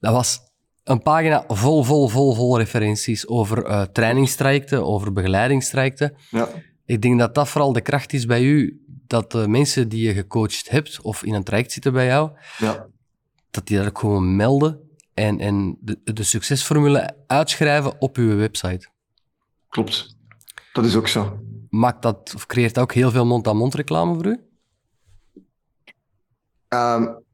[0.00, 0.40] Dat was
[0.84, 6.14] een pagina vol, vol, vol, vol referenties over uh, trainingstrajecten, over begeleidingstrajecten.
[6.30, 6.48] Ja.
[6.84, 10.14] Ik denk dat dat vooral de kracht is bij u, dat de mensen die je
[10.14, 12.86] gecoacht hebt of in een traject zitten bij jou, ja.
[13.50, 14.80] dat die dat ook gewoon melden
[15.14, 18.88] en, en de, de succesformule uitschrijven op uw website.
[19.68, 20.16] Klopt.
[20.72, 21.40] Dat is ook zo.
[21.70, 24.40] Maakt dat, of creëert dat ook heel veel mond-aan-mond reclame voor u?
[26.68, 27.24] Um,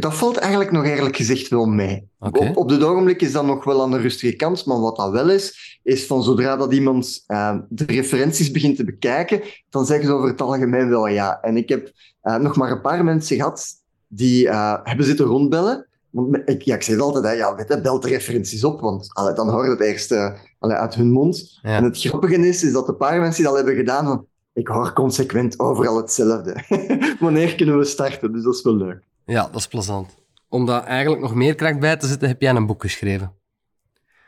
[0.00, 2.08] dat valt eigenlijk nog eerlijk gezegd wel mee.
[2.18, 5.10] Op, op dit ogenblik is dat nog wel aan de rustige kant, maar wat dat
[5.10, 10.06] wel is, is van zodra dat iemand uh, de referenties begint te bekijken, dan zeggen
[10.06, 11.40] ze over het algemeen wel ja.
[11.40, 13.66] En ik heb uh, nog maar een paar mensen gehad
[14.08, 15.86] die uh, hebben zitten rondbellen.
[16.10, 19.34] Want ik, ja, ik zeg altijd, hè, ja, weet bel de referenties op, want allee,
[19.34, 20.12] dan hoor je het eerst
[20.58, 21.58] allee, uit hun mond.
[21.62, 21.76] Ja.
[21.76, 24.68] En het grappige is, is dat de paar mensen die dat hebben gedaan, van, ik
[24.68, 26.64] hoor consequent overal hetzelfde.
[27.20, 28.32] Wanneer kunnen we starten?
[28.32, 29.08] Dus dat is wel leuk.
[29.24, 30.16] Ja, dat is plezant.
[30.48, 33.34] Om daar eigenlijk nog meer kracht bij te zetten, heb jij een boek geschreven.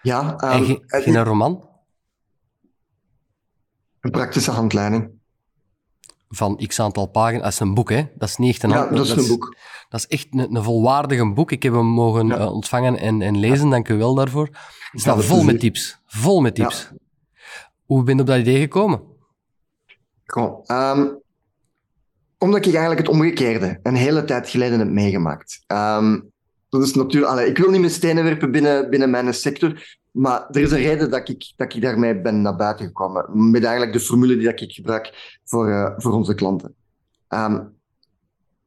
[0.02, 0.32] Ja.
[0.32, 1.68] Um, en geen, geen roman?
[4.00, 5.10] Een praktische handleiding.
[6.28, 7.42] Van x aantal pagina's.
[7.42, 8.06] Dat is een boek, hè?
[8.14, 9.56] Dat is niet echt een Ja, dat is een boek.
[9.88, 11.50] Dat is echt een, een volwaardige boek.
[11.52, 12.38] Ik heb hem mogen Ja.
[12.38, 14.48] uh, ontvangen en, en lezen, dank u wel daarvoor.
[14.90, 15.98] Het staat vol met tips.
[16.06, 16.90] Vol met tips.
[17.84, 19.02] Hoe ben je op dat idee gekomen?
[20.26, 21.06] Goh, ehm,
[22.42, 25.62] omdat ik eigenlijk het omgekeerde een hele tijd geleden heb meegemaakt.
[25.66, 26.20] Ehm,
[26.68, 30.60] dat is natuurlijk, ik wil niet met stenen werpen binnen, binnen mijn sector, maar er
[30.60, 33.50] is een reden dat ik, dat ik daarmee ben naar buiten gekomen.
[33.50, 36.74] Met eigenlijk de formule die dat ik gebruik voor, eh, voor onze klanten.
[37.28, 37.54] Ehm,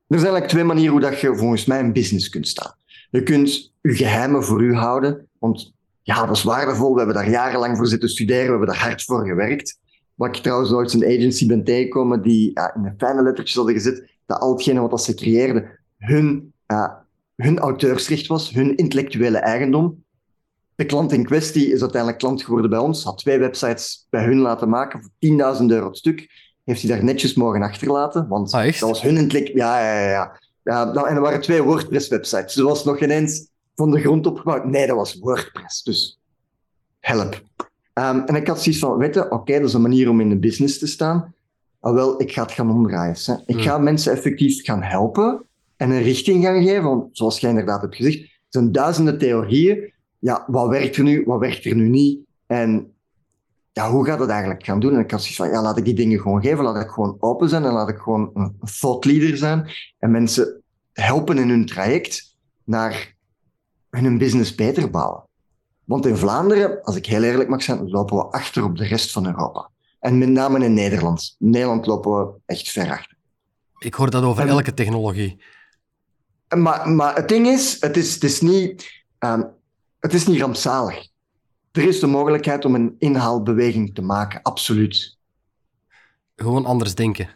[0.07, 2.75] er zijn eigenlijk twee manieren hoe dat je volgens mij een business kunt staan.
[3.09, 6.91] Je kunt je geheimen voor u houden, want ja, dat is waardevol.
[6.91, 9.79] We hebben daar jarenlang voor zitten studeren, we hebben daar hard voor gewerkt.
[10.15, 13.73] Wat ik trouwens nooit een agency ben tegengekomen die ja, in de fijne lettertjes hadden
[13.73, 16.93] gezet dat al hetgene wat dat ze creëerden hun, uh,
[17.35, 20.03] hun auteursrecht was, hun intellectuele eigendom.
[20.75, 24.37] De klant in kwestie is uiteindelijk klant geworden bij ons, had twee websites bij hun
[24.37, 25.11] laten maken voor
[25.59, 26.29] 10.000 euro het stuk.
[26.63, 29.47] Heeft hij daar netjes mogen achterlaten, want Ah, dat was hun intellect...
[29.47, 30.09] Ja, ja, ja.
[30.09, 30.39] ja.
[30.63, 32.53] ja nou, en er waren twee WordPress-websites.
[32.53, 34.65] Dus dat was nog ineens van de grond opgebouwd.
[34.65, 35.83] Nee, dat was WordPress.
[35.83, 36.19] Dus
[36.99, 37.43] help.
[37.99, 40.29] Um, en ik had zoiets van, weet je, oké, dat is een manier om in
[40.29, 41.33] de business te staan.
[41.79, 43.15] Maar wel, ik ga het gaan omdraaien.
[43.25, 43.33] Hè.
[43.33, 43.59] Ik Hmm.
[43.59, 45.43] ga mensen effectief gaan helpen
[45.77, 46.83] en een richting gaan geven.
[46.83, 49.93] Want zoals jij inderdaad hebt gezegd, er zijn duizenden theorieën.
[50.19, 52.19] Ja, wat werkt er nu, wat werkt er nu niet?
[52.45, 52.93] En
[53.71, 54.93] ja, hoe gaat het eigenlijk gaan doen?
[54.93, 57.17] En ik had zoiets van, ja, laat ik die dingen gewoon geven, laat ik gewoon
[57.19, 60.61] open zijn en laat ik gewoon een thought leader zijn en mensen
[60.93, 63.15] helpen in hun traject naar
[63.89, 65.23] hun business beter bouwen.
[65.85, 69.11] Want in Vlaanderen, als ik heel eerlijk mag zijn, lopen we achter op de rest
[69.11, 69.69] van Europa.
[69.99, 71.35] En met name in Nederland.
[71.39, 73.17] In Nederland lopen we echt ver achter.
[73.79, 75.43] Ik hoor dat over elke technologie.
[76.55, 79.51] Maar, maar het ding is, het is, het is, niet, um,
[79.99, 81.07] het is niet rampzalig.
[81.71, 85.17] Er is de mogelijkheid om een inhaalbeweging te maken, absoluut.
[86.35, 87.29] Gewoon anders denken.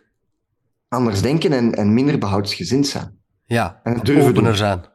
[0.87, 3.17] Anders denken en, en minder behoudsgezind zijn.
[3.45, 4.55] Ja, en opener doen.
[4.55, 4.85] zijn.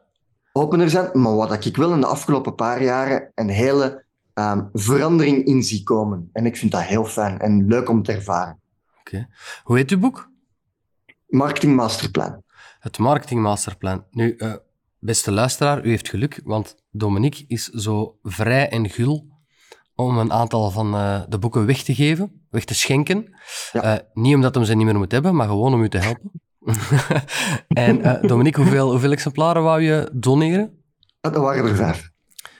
[0.57, 5.45] Opener zijn, maar wat ik wel in de afgelopen paar jaren een hele um, verandering
[5.45, 6.29] in zie komen.
[6.33, 8.59] En ik vind dat heel fijn en leuk om te ervaren.
[8.99, 9.27] Oké.
[9.63, 10.31] Hoe heet uw boek?
[11.27, 12.43] Marketing Masterplan.
[12.79, 14.05] Het Marketing Masterplan.
[14.11, 14.53] Nu, uh,
[14.99, 19.27] beste luisteraar, u heeft geluk, want Dominique is zo vrij en gul
[19.95, 23.35] om een aantal van uh, de boeken weg te geven, weg te schenken.
[23.71, 23.93] Ja.
[23.93, 26.31] Uh, niet omdat hem ze niet meer moet hebben, maar gewoon om u te helpen.
[27.67, 30.83] en Dominique, hoeveel, hoeveel exemplaren wou je doneren?
[31.21, 32.13] Dat waren er vijf.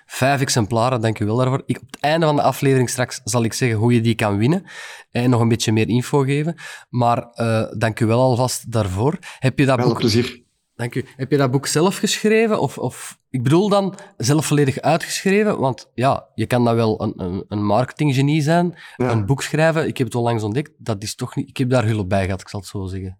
[0.06, 1.63] Vijf exemplaren, dank u wel daarvoor.
[1.65, 4.38] Ik, op het einde van de aflevering straks zal ik zeggen hoe je die kan
[4.38, 4.63] winnen
[5.12, 6.56] en nog een beetje meer info geven.
[6.89, 9.18] Maar uh, dank u wel alvast daarvoor.
[9.39, 9.98] Heb je dat wel boek...
[9.98, 10.44] plezier.
[10.76, 11.06] Dank u.
[11.15, 12.60] Heb je dat boek zelf geschreven?
[12.60, 15.60] Of, of, ik bedoel dan zelf volledig uitgeschreven?
[15.60, 19.88] Want ja, je kan dan wel een, een, een marketinggenie zijn, een boek schrijven.
[19.88, 20.72] Ik heb het onlangs ontdekt.
[20.78, 21.50] Dat is toch niet...
[21.50, 23.20] Ik heb daar hulp bij gehad, ik zal het zo zeggen.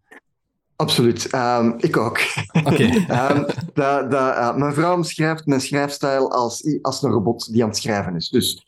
[0.76, 1.34] Absoluut.
[1.34, 2.20] Um, ik ook.
[2.54, 3.46] Um,
[3.78, 8.30] uh, mijn vrouw schrijft mijn schrijfstijl als, als een robot die aan het schrijven is.
[8.30, 8.68] Dus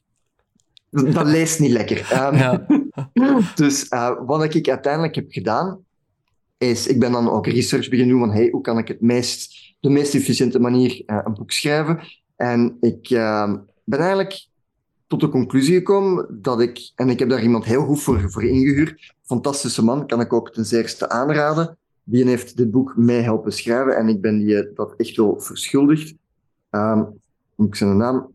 [0.90, 2.28] dat leest niet lekker.
[2.28, 2.66] Um, ja.
[3.56, 5.80] dus uh, wat ik uiteindelijk heb gedaan,
[6.58, 9.76] is ik ben dan ook research beginnen doen van hey, hoe kan ik het meest,
[9.80, 12.00] de meest efficiënte manier uh, een boek schrijven.
[12.36, 13.10] En ik
[13.84, 14.48] ben eigenlijk
[15.08, 18.44] tot de conclusie gekomen dat ik, en ik heb daar iemand heel goed voor, voor
[18.44, 21.78] ingehuurd, fantastische man, kan ik ook ten zeerste aanraden,
[22.10, 26.14] die heeft dit boek mee helpen schrijven en ik ben die dat echt wel verschuldigd.
[26.72, 27.22] Um,
[27.56, 28.34] moet ik zijn naam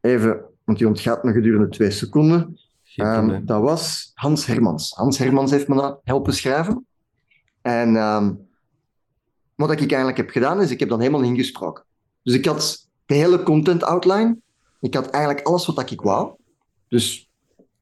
[0.00, 2.58] even, want die ontgaat me gedurende twee seconden.
[2.96, 4.92] Um, dat was Hans Hermans.
[4.92, 6.86] Hans Hermans heeft me dat helpen schrijven.
[7.62, 8.48] En um,
[9.54, 11.84] wat ik eigenlijk heb gedaan, is ik heb dan helemaal ingesproken.
[12.22, 14.36] Dus ik had de hele content outline.
[14.80, 16.32] Ik had eigenlijk alles wat ik wou.
[16.88, 17.30] Dus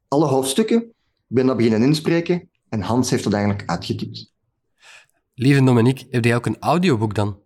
[0.07, 0.83] alle hoofdstukken.
[0.83, 2.49] Ik ben dat beginnen inspreken.
[2.69, 4.31] En Hans heeft dat eigenlijk uitgetypt.
[5.41, 7.39] Lieve Dominique, heb jij ook een audioboek dan?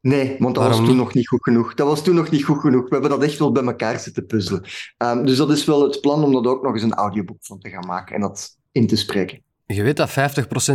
[0.00, 1.74] Nee, want dat was toen nog niet goed genoeg.
[1.74, 2.82] Dat was toen nog niet goed genoeg.
[2.82, 4.64] We hebben dat echt wel bij elkaar zitten puzzelen.
[4.98, 7.58] Um, dus dat is wel het plan om dat ook nog eens een audioboek van
[7.58, 9.42] te gaan maken en dat in te spreken.
[9.66, 10.12] Je weet dat 50%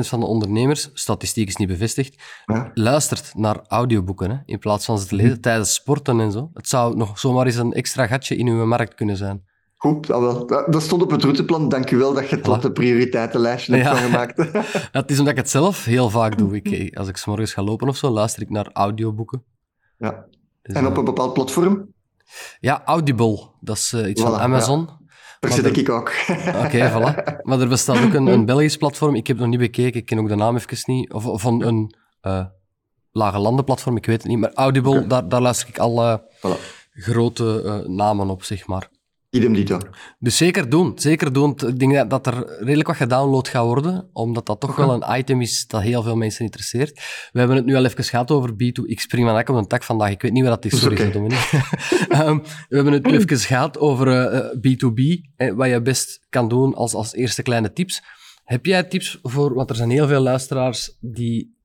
[0.07, 2.23] van de ondernemers, statistiek is niet bevestigd,
[2.73, 5.41] luistert naar audioboeken hè, in plaats van ze te lezen hm.
[5.41, 6.49] tijdens sporten en zo.
[6.53, 9.49] Het zou nog zomaar eens een extra gatje in uw markt kunnen zijn.
[9.81, 10.65] Goed, dat wel.
[10.69, 11.69] Dat stond op het routeplan.
[11.69, 13.95] Dank je wel dat je het op de prioriteitenlijstje hebt ja.
[13.95, 14.37] gemaakt.
[14.91, 16.55] het is omdat ik het zelf heel vaak doe.
[16.55, 19.43] Ik, eh, als ik s morgens ga lopen of zo, luister ik naar audioboeken.
[19.97, 20.25] Ja.
[20.61, 21.93] Dus, en op een bepaald platform?
[22.59, 23.49] Ja, Audible.
[23.59, 24.79] Dat is uh, iets van Amazon.
[24.79, 24.99] Ja.
[25.39, 26.11] Daar zit ik ook.
[26.63, 27.41] Oké, voilà.
[27.43, 29.15] Maar er bestaat ook een, een Belgisch platform.
[29.15, 29.99] Ik heb het nog niet bekeken.
[29.99, 31.13] Ik ken ook de naam even niet.
[31.13, 32.45] Of van een uh,
[33.11, 34.39] lage landenplatform, ik weet het niet.
[34.39, 36.59] Maar Audible, daar, daar luister ik alle voilà.
[36.91, 38.89] grote namen op, zeg maar.
[39.31, 39.79] Idem dito.
[40.19, 41.51] Dus zeker doen, zeker doen.
[41.67, 45.41] Ik denk dat er redelijk wat gedownload gaat worden, omdat dat toch wel een item
[45.41, 46.93] is dat heel veel mensen interesseert.
[47.31, 48.85] We hebben het nu al even gehad over B2.
[48.85, 51.11] Ik spring van op een tak vandaag, ik weet niet wat dat is, sorry okay.
[51.11, 51.57] Dominique.
[52.27, 54.07] um, we hebben het nu even gehad over
[54.55, 54.99] B2B,
[55.35, 58.01] eh, eh, wat je best kan doen als, als eerste kleine tips.
[58.43, 61.59] Heb jij tips voor, want er zijn heel veel luisteraars die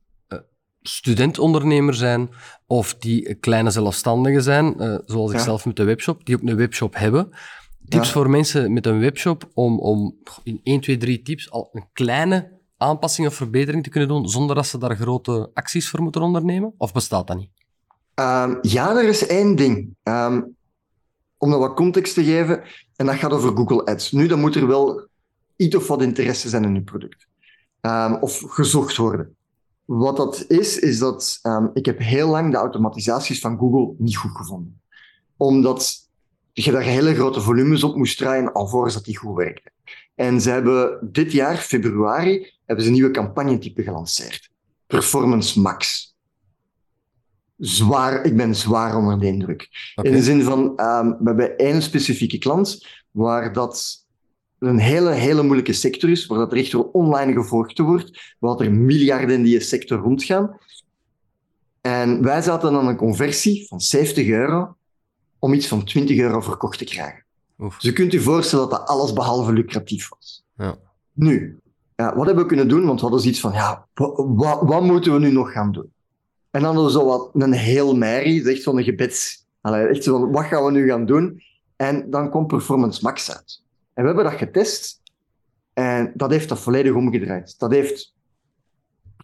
[0.89, 2.31] studentondernemer zijn,
[2.67, 6.57] of die kleine zelfstandigen zijn, uh, zoals ik zelf met de webshop, die ook een
[6.57, 7.31] webshop hebben.
[7.89, 11.85] Tips voor mensen met een webshop om, om in 1, 2, 3 tips al een
[11.93, 16.23] kleine aanpassing of verbetering te kunnen doen zonder dat ze daar grote acties voor moeten
[16.23, 16.75] ondernemen?
[16.79, 17.51] Of bestaat dat niet?
[18.15, 19.97] Um, ja, er is één ding.
[20.03, 20.57] Um,
[21.39, 22.63] om dat wat context te geven,
[22.97, 24.13] en dat gaat over Google Ads.
[24.13, 25.09] Nu, dan moet er wel
[25.57, 27.27] iets of wat interesse zijn in je product.
[27.81, 29.36] Um, of gezocht worden.
[29.87, 31.41] Wat dat is, is dat
[31.73, 34.81] ik heb heel lang de automatisaties van Google niet goed gevonden.
[35.37, 36.09] Omdat
[36.53, 39.71] je daar hele grote volumes op moest draaien alvorens dat die goed werkte.
[40.15, 44.51] En ze hebben dit jaar, februari, hebben ze een nieuwe campagnetype gelanceerd.
[44.87, 46.15] Performance Max.
[47.57, 49.69] Zwaar, ik ben zwaar onder de indruk.
[50.03, 54.06] In de zin van, um, we hebben één specifieke klant waar dat
[54.59, 58.61] een hele, hele moeilijke sector is, waar dat er echt door online gevolgd wordt, waar
[58.61, 60.59] er miljarden in die sector rondgaan.
[61.81, 64.77] En wij zaten aan een conversie van 70 euro
[65.39, 67.25] om iets van 20 euro verkocht te krijgen.
[67.59, 67.75] Oef.
[67.75, 70.45] Dus je kunt je voorstellen dat dat alles behalve lucratief was.
[70.57, 70.77] Ja.
[71.13, 71.59] Nu,
[71.97, 72.87] ja, wat hebben we kunnen doen?
[72.87, 75.93] Want we hadden zoiets van, ja, wat, wat moeten we nu nog gaan doen?
[76.51, 79.45] En dan hadden we zo wat een heel Mary, echt zo'n gebeds...
[79.61, 81.43] Allee, echt zo van, wat gaan we nu gaan doen?
[81.77, 83.63] En dan komt Performance Max uit.
[83.97, 85.03] En we hebben dat getest.
[85.73, 87.59] En dat heeft dat volledig omgedraaid.
[87.59, 88.15] Dat heeft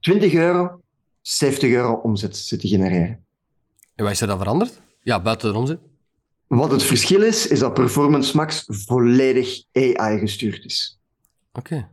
[0.00, 0.80] 20 euro,
[1.20, 3.24] 70 euro omzet zitten genereren.
[3.94, 4.80] En wat is er dan veranderd?
[5.02, 5.78] Ja, buiten de omzet.
[6.46, 11.00] Wat het verschil is, is dat Performance Max volledig AI gestuurd is.
[11.52, 11.88] Oké.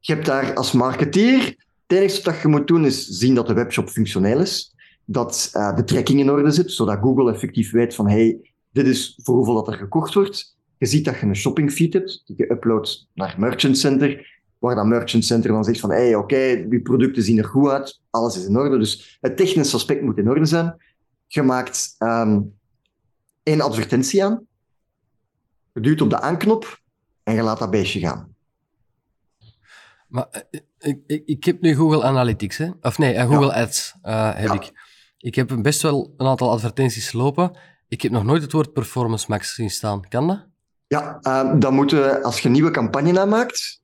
[0.00, 1.44] Je hebt daar als marketeer,
[1.86, 4.74] het enige wat je moet doen is zien dat de webshop functioneel is.
[5.04, 9.18] Dat eh, de tracking in orde zit, zodat Google effectief weet van hey, dit is
[9.22, 10.56] voor hoeveel dat er gekocht wordt.
[10.78, 14.74] Je ziet dat je een shopping feed hebt, die je uploadt naar Merchant Center, waar
[14.74, 18.36] dat Merchant Center dan zegt van hey, oké, die producten zien er goed uit, alles
[18.36, 18.78] is in orde.
[18.78, 20.76] Dus het technische aspect moet in orde zijn.
[21.26, 22.40] Je maakt ehm,
[23.42, 24.46] één advertentie aan,
[25.72, 26.80] je duwt op de aanknop
[27.22, 28.34] en je laat dat beestje gaan.
[30.08, 32.70] Maar eh, ik, ik, ik heb nu Google Analytics, hè?
[32.80, 34.54] of nee, eh, Google Ads eh, heb Ja.
[34.54, 34.72] ik.
[35.18, 37.58] Ik heb best wel een aantal advertenties lopen.
[37.88, 40.08] Ik heb nog nooit het woord Performance Max zien staan.
[40.08, 40.46] Kan dat?
[40.86, 43.80] Ja, ehm, dan moeten we, als je een nieuwe campagne aanmaakt,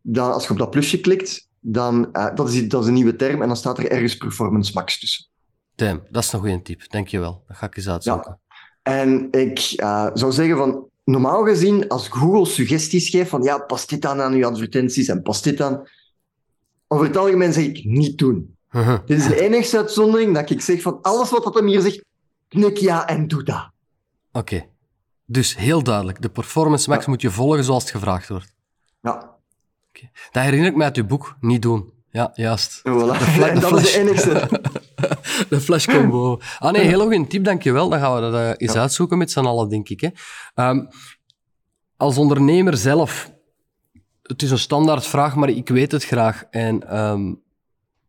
[0.00, 3.16] dan, als je op dat plusje klikt, dan, eh, dat, is, dat is een nieuwe
[3.16, 5.26] term en dan staat er ergens Performance Max tussen.
[5.74, 6.90] Damn, dat is een goede tip.
[6.90, 7.44] Dankjewel.
[7.48, 8.40] Dat ga ik eens uitzoeken.
[8.82, 13.88] En ik eh, zou zeggen van, normaal gezien, als Google suggesties geeft van, ja, past
[13.88, 15.82] dit aan aan uw advertenties en past dit aan,
[16.88, 18.56] over het algemeen zeg ik niet doen.
[19.06, 22.04] Dit is de enige uitzondering dat ik zeg van, alles wat dat hem hier zegt,
[22.48, 23.70] knik ja en doe dat.
[24.32, 24.66] Oké.
[25.26, 26.22] Dus heel duidelijk.
[26.22, 27.10] De Performance Max Ja.
[27.10, 28.52] moet je volgen zoals het gevraagd wordt.
[29.02, 29.30] Ja,
[30.30, 31.36] Dat herinner ik mij uit uw boek.
[31.40, 31.92] Niet doen.
[32.10, 32.78] Ja, juist.
[32.78, 32.82] voilà.
[33.16, 34.48] fla- de dat is de enige.
[35.48, 36.40] De flash combo.
[36.58, 37.88] Ah nee, heel goede tip, dankjewel.
[37.88, 38.80] Dan gaan we dat eh, eens Ja.
[38.80, 40.00] uitzoeken met z'n allen, denk ik.
[40.00, 40.08] Hè.
[40.54, 40.84] Ehm,
[41.96, 43.32] als ondernemer zelf,
[44.22, 46.44] het is een standaard vraag, maar ik weet het graag.
[46.50, 47.32] En ehm,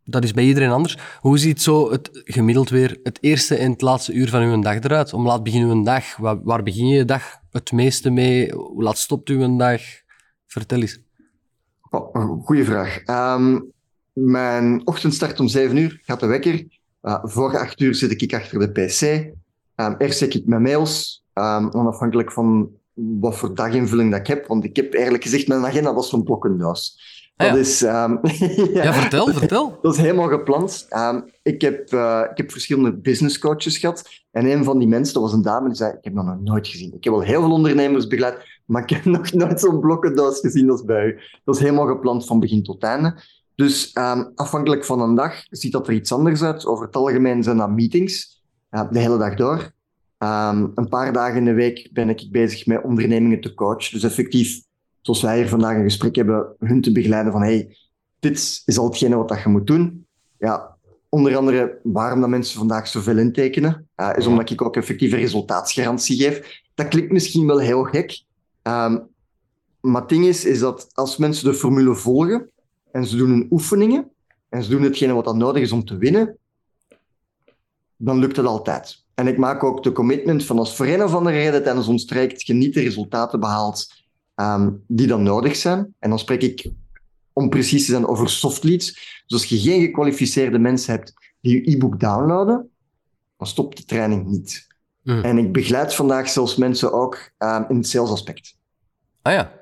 [0.06, 0.98] dat is bij iedereen anders.
[1.20, 4.76] Hoe ziet zo het gemiddeld weer het eerste en het laatste uur van uw dag
[4.80, 5.14] eruit?
[5.14, 6.18] Om laat begint uw dag?
[6.18, 8.52] Waar, begin je je dag het meeste mee?
[8.52, 9.82] Hoe laat stopt uw dag?
[10.46, 11.00] Vertel eens.
[12.44, 12.98] Goeie vraag.
[12.98, 13.60] Ehm,
[14.14, 16.66] mijn ochtend start om 7 uur, gaat de wekker.
[17.02, 19.32] Uh, voor 8 uur zit ik achter de PC.
[19.76, 24.48] Ehm, eerst check ik mijn mails, ehm, onafhankelijk van wat voor daginvulling dat ik heb.
[24.48, 26.98] Want ik heb eigenlijk gezegd, mijn agenda was zo'n blokkendoos.
[27.44, 27.60] Dat ja.
[27.60, 27.82] is...
[27.84, 28.18] ehm,
[28.84, 29.78] Ja, vertel, vertel.
[29.82, 30.86] dat is helemaal gepland.
[30.90, 34.04] Ehm, ik, heb, eh, ik heb verschillende business coaches gehad.
[34.32, 36.42] En een van die mensen, dat was een dame, die zei: Ik heb dat nog
[36.42, 36.94] nooit gezien.
[36.94, 40.70] Ik heb wel heel veel ondernemers begeleid, maar ik heb nog nooit zo'n blokkendoos gezien
[40.70, 41.20] als bij u.
[41.44, 43.16] Dat is helemaal gepland van begin tot einde.
[43.56, 46.66] Dus ehm, afhankelijk van een dag ziet dat er iets anders uit.
[46.66, 49.72] Over het algemeen zijn dat meetings, eh, de hele dag door.
[50.76, 53.94] Een paar dagen in de week ben ik bezig met ondernemingen te coachen.
[53.94, 54.62] Dus effectief,
[55.04, 57.78] zoals wij hier vandaag een gesprek hebben, hun te begeleiden van hey,
[58.20, 60.06] dit is al hetgene wat dat je moet doen.
[60.40, 60.78] Ja,
[61.10, 66.18] onder andere waarom dat mensen vandaag zoveel intekenen, eh, is omdat ik ook effectieve resultaatsgarantie
[66.18, 66.62] geef.
[66.74, 68.24] Dat klinkt misschien wel heel gek,
[68.62, 69.00] ehm,
[69.82, 72.50] maar het ding is, is dat als mensen de formule volgen
[72.92, 74.12] en ze doen hun oefeningen
[74.50, 76.38] en ze doen hetgene wat dat nodig is om te winnen,
[77.98, 79.04] dan lukt het altijd.
[79.14, 82.06] En ik maak ook de commitment van als voor een of andere reden tijdens ons
[82.06, 84.03] traject je niet de resultaten behaalt
[84.36, 86.72] ehm, die dan nodig zijn, en dan spreek ik
[87.34, 88.92] om precies te zijn over soft leads.
[89.28, 92.70] Dus als je geen gekwalificeerde mensen hebt die je e-book downloaden,
[93.38, 94.68] dan stopt de training niet.
[95.02, 95.22] Mm.
[95.22, 98.58] En ik begeleid vandaag zelfs mensen ook ehm, in het salesaspect.
[99.22, 99.62] Ah ja.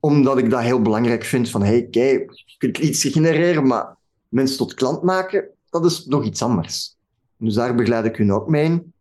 [0.00, 3.96] Omdat ik dat heel belangrijk vind van, hey, kijk, je kunt iets genereren, maar
[4.28, 6.96] mensen tot klant maken, dat is nog iets anders.
[7.36, 8.92] Dus daar begeleid ik hun ook mee in.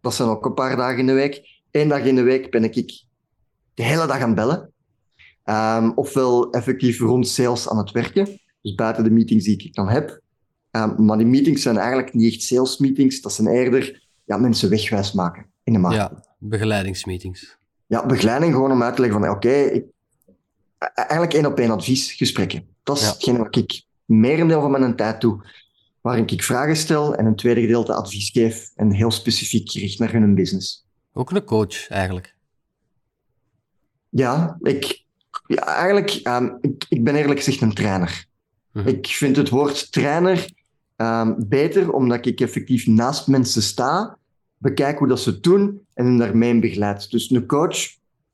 [0.00, 1.62] Dat zijn ook een paar dagen in de week.
[1.70, 3.05] Eén dag in de week ben ik
[3.76, 4.72] de hele dag aan bellen.
[5.44, 8.40] Ehm, ofwel effectief rond sales aan het werken.
[8.62, 10.20] Dus buiten de meetings die ik dan heb.
[10.70, 13.20] Ehm, maar die meetings zijn eigenlijk niet echt sales meetings.
[13.20, 15.96] Dat zijn eerder ja, mensen wegwijs maken in de markt.
[15.96, 17.56] Ja, begeleidingsmeetings.
[17.86, 19.84] Ja, begeleiding gewoon om uit te leggen van, oké, ik-
[20.78, 22.66] e- eigenlijk één op één adviesgesprekken.
[22.82, 23.08] Dat is Ja.
[23.12, 25.44] hetgene wat ik merendeel van mijn tijd doe.
[26.00, 30.12] Waarin ik vragen stel en een tweede gedeelte advies geef en heel specifiek gericht naar
[30.12, 30.86] hun business.
[31.12, 32.35] Ook een coach, eigenlijk.
[34.16, 35.04] Ja, ik,
[35.46, 38.24] ja eigenlijk, ehm, ik, ik ben eerlijk gezegd een trainer.
[38.72, 38.88] Mhm.
[38.88, 40.50] Ik vind het woord trainer
[40.96, 44.18] ehm, beter, omdat ik effectief naast mensen sta,
[44.58, 47.10] bekijk hoe dat ze het doen en hen daarmee begeleid.
[47.10, 47.76] Dus een coach,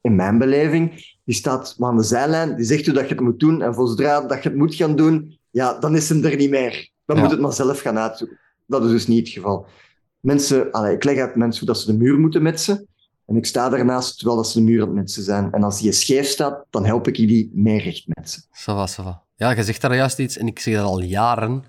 [0.00, 3.40] in mijn beleving, die staat aan de zijlijn, die zegt hoe dat je het moet
[3.40, 6.50] doen en zodra dat je het moet gaan doen, ja, dan is hem er niet
[6.50, 6.90] meer.
[7.04, 7.22] Dan Ja.
[7.22, 8.38] moet het maar zelf gaan uitzoeken.
[8.66, 9.66] Dat is dus niet het geval.
[10.20, 12.86] Mensen, allee, ik leg uit mensen hoe dat ze de muur moeten metsen.
[13.32, 15.52] En ik sta daarnaast terwijl dat ze de muur aan het mensen zijn.
[15.52, 18.42] En als die scheef staat, dan help ik die mee recht mensen.
[18.42, 19.22] Ça va, ça va.
[19.36, 21.64] Ja, je zegt daar juist iets en ik zeg dat al jaren.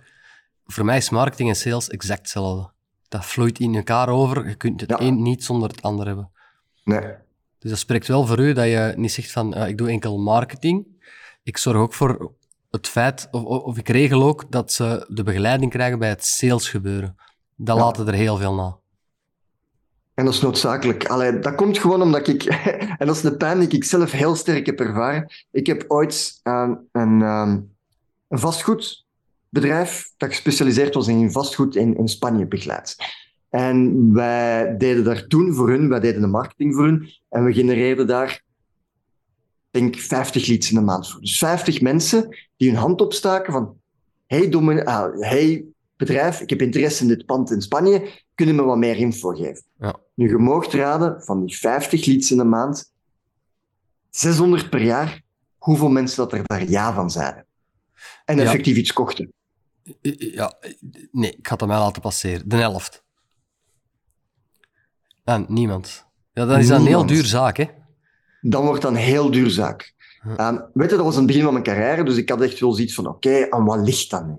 [0.66, 2.72] Voor mij is marketing en sales exact hetzelfde.
[3.07, 4.47] Dat vloeit in elkaar over.
[4.47, 4.99] Je kunt het Ja.
[5.01, 6.30] een niet zonder het ander hebben.
[6.84, 7.14] Nee.
[7.59, 10.86] Dus dat spreekt wel voor u dat je niet zegt van ik doe enkel marketing.
[11.43, 12.32] Ik zorg ook voor
[12.72, 16.26] het feit, of, of of ik regel ook dat ze de begeleiding krijgen bij het
[16.26, 17.16] sales gebeuren.
[17.55, 17.84] Dat Ja.
[17.84, 18.78] laten er heel veel na.
[20.14, 21.07] En dat is noodzakelijk.
[21.07, 22.43] Allee, dat komt gewoon omdat ik...
[22.99, 25.32] en dat is de pijn die ik zelf heel sterk heb ervaren.
[25.51, 27.59] Ik heb ooit ehm, een, ehm,
[28.28, 32.95] een vastgoedbedrijf dat gespecialiseerd was in vastgoed in, in Spanje begeleid.
[33.49, 37.09] En wij deden daar toen voor hun, wij deden de marketing voor hun.
[37.30, 38.43] En we genereerden daar,
[39.72, 41.22] denk 50 leads in de maand voor.
[41.22, 43.78] Dus 50 mensen die hun hand opstaken van...
[44.28, 45.66] Hey, domin- ah, hey
[46.06, 48.10] bedrijf, ik heb interesse in dit pand in Spanje.
[48.36, 49.64] Kunnen me wat meer info geven?
[49.80, 49.95] Ja.
[50.16, 52.91] Nu, je moogt raden, van die 50 leads in de maand,
[54.10, 55.22] 600 per jaar,
[55.58, 57.45] hoeveel mensen dat er daar ja van zeiden.
[58.26, 58.43] En Ja.
[58.43, 59.34] effectief iets kochten.
[60.01, 60.54] Ja,
[61.12, 62.49] nee, ik ga het aan mij laten passeren.
[62.49, 63.04] De helft.
[65.24, 66.06] En niemand.
[66.34, 67.10] Ja, dat is dan een heel Niemand.
[67.10, 67.66] duur zaak, hè?
[68.41, 69.93] Dan wordt dat een heel duur zaak.
[70.38, 72.60] Ehm, weet je, dat was aan het begin van mijn carrière, dus ik had echt
[72.60, 74.34] wel zoiets van, oké, aan wat ligt dat nu?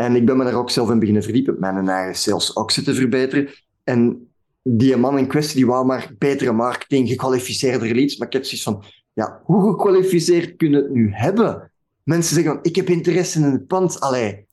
[0.00, 2.94] En ik ben me daar ook zelf in beginnen verdiepen, mijn eigen sales ook te
[2.94, 3.48] verbeteren.
[3.84, 4.28] En
[4.62, 8.62] die man in kwestie, die wou maar betere marketing, gekwalificeerder leads, maar ik heb zoiets
[8.62, 11.70] van, ja, hoe gekwalificeerd kun je het nu hebben?
[12.02, 14.46] Mensen zeggen van, ik heb interesse in het pand, allee.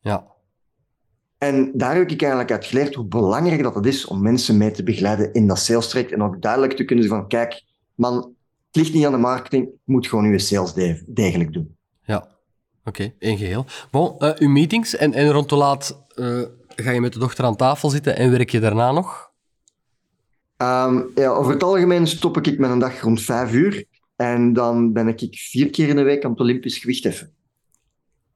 [0.00, 0.26] Ja.
[1.38, 4.70] En daar heb ik eigenlijk uit geleerd hoe belangrijk dat het is om mensen mee
[4.70, 7.62] te begeleiden in dat sales traject en ook duidelijk te kunnen zeggen van, kijk,
[7.94, 8.14] man,
[8.66, 11.76] het ligt niet aan de marketing, je moet gewoon je sales de- degelijk doen.
[12.86, 13.64] Oké, één geheel.
[13.90, 16.40] Bon, eh, uw meetings en, en rond hoe laat eh,
[16.76, 19.30] ga je met de dochter aan tafel zitten en werk je daarna nog?
[20.56, 23.84] Ehm, ja, over het algemeen stop ik met een dag rond vijf uur
[24.16, 27.30] en dan ben ik vier keer in de week aan het Olympisch gewicht heffen.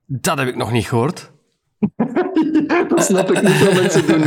[0.07, 1.31] Dat heb ik nog niet gehoord.
[2.89, 4.21] dat snap ik niet veel mensen doen.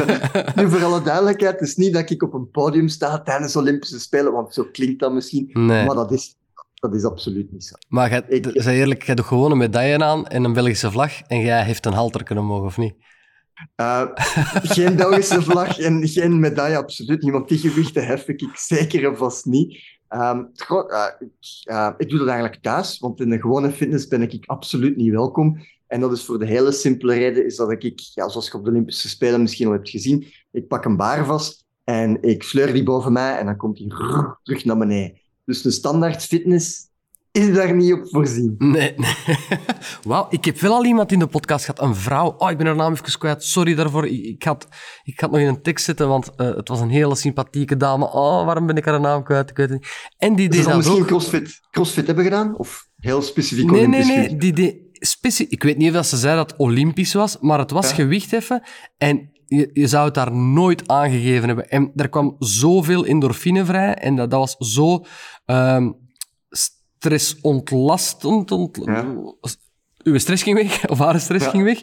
[0.56, 4.00] Nu, voor alle duidelijkheid, het is niet dat ik op een podium sta tijdens Olympische
[4.00, 5.86] Spelen, want zo klinkt dat misschien, Nee.
[5.86, 6.36] maar dat is,
[6.84, 7.76] dat is absoluut niet zo.
[7.90, 11.22] Maar jij, Ik- zeg eerlijk, jij doet gewoon een medaille aan en een Belgische vlag
[11.22, 12.96] en jij heeft een halter omhoog, of niet?
[13.76, 14.08] Eh,
[14.64, 17.32] geen Belgische vlag en geen medaille, absoluut niet.
[17.32, 19.78] Want die gewichten hef ik zeker en vast niet.
[20.08, 21.32] Ehm, eh, ik,
[21.64, 25.12] eh, ik doe dat eigenlijk thuis, want in de gewone fitness ben ik absoluut niet
[25.12, 25.58] welkom.
[25.88, 28.64] En dat is voor de hele simpele reden, is dat ik, ja, zoals je op
[28.64, 32.74] de Olympische Spelen misschien al hebt gezien, ik pak een baar vast en ik sleur
[32.74, 33.94] die boven mij en dan komt die
[34.44, 35.22] terug naar beneden.
[35.46, 36.91] Dus de standaard fitness
[37.32, 38.56] is daar niet op voorzien.
[38.58, 39.14] Nee, nee.
[40.04, 42.36] Wauw, ik heb wel al iemand in de podcast gehad, een vrouw.
[42.38, 43.44] Oh, ik ben haar naam even kwijt.
[43.44, 44.08] Sorry daarvoor.
[44.08, 44.68] Ik, had,
[45.04, 48.06] ik het nog in een tekst zetten, want eh, het was een hele sympathieke dame.
[48.06, 49.50] Oh, waarom ben ik haar naam kwijt?
[49.50, 49.89] Ik weet het niet.
[50.18, 51.08] En die Ze deed dat misschien ook.
[51.08, 52.58] crossfit, crossfit hebben gedaan?
[52.58, 54.16] Of heel specifiek Nee, nee, Olympisch nee.
[54.24, 54.41] gewicht?
[54.41, 57.72] Die deed specie- ik weet niet of ze zei dat het Olympisch was, maar het
[57.72, 57.96] was Ja.
[57.96, 58.62] gewichtheffen.
[58.98, 61.70] En je, je zou het daar nooit aangegeven hebben.
[61.70, 63.93] En er kwam zoveel endorfine vrij.
[63.93, 65.04] En dat, dat was zo
[65.45, 65.91] ehm,
[66.49, 68.51] stressontlastend.
[68.51, 69.06] Ont, Ja.
[70.04, 71.51] Uw stress ging weg, of haar stress Ja.
[71.51, 71.82] ging weg.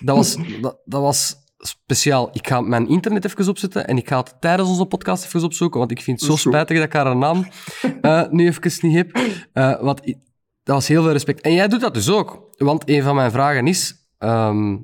[0.00, 2.28] Dat was, dat, dat was speciaal.
[2.32, 5.78] Ik ga mijn internet even opzetten en ik ga het tijdens onze podcast even opzoeken,
[5.78, 7.46] want ik vind het zo spijtig dat ik haar naam
[8.00, 9.18] eh, nu even niet heb.
[9.82, 10.18] Want i-
[10.62, 11.40] dat was heel veel respect.
[11.40, 12.48] En jij doet dat dus ook.
[12.56, 13.94] Want een van mijn vragen is...
[14.18, 14.76] ehm,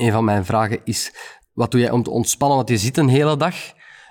[0.00, 1.12] een van mijn vragen is...
[1.52, 2.56] Wat doe jij om te ontspannen?
[2.56, 3.54] Want je zit een hele dag.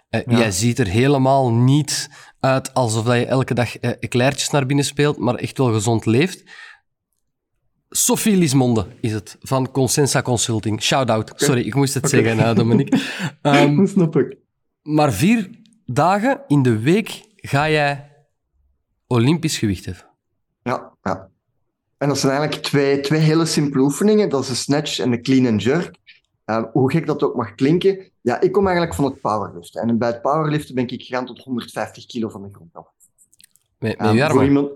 [0.09, 0.37] Eh, Ja.
[0.37, 2.09] Jij ziet er helemaal niet
[2.39, 6.05] uit alsof dat je elke dag eh, eclairtjes naar binnen speelt, maar echt wel gezond
[6.05, 6.43] leeft.
[7.89, 10.81] Sophie Lismonde is het, van Consensa Consulting.
[10.81, 11.31] Shout-out.
[11.35, 12.99] Sorry, ik moest het zeggen, uh, Dominique.
[13.41, 14.37] Dat snap ik.
[14.81, 15.49] maar vier
[15.85, 18.11] dagen in de week ga jij
[19.07, 20.07] Olympisch gewicht heffen.
[20.63, 20.97] Ja, ja.
[21.99, 24.29] En dat zijn eigenlijk twee, twee hele simpele oefeningen.
[24.29, 25.95] Dat is de snatch en de clean and jerk.
[26.71, 28.11] Hoe gek dat ook mag klinken.
[28.21, 29.81] Ja, ik kom eigenlijk van het powerliften.
[29.81, 32.87] En bij het powerliften ben ik gegaan tot 150 kilo van de grond af.
[33.77, 34.45] Met, met voor armen.
[34.45, 34.69] iemand...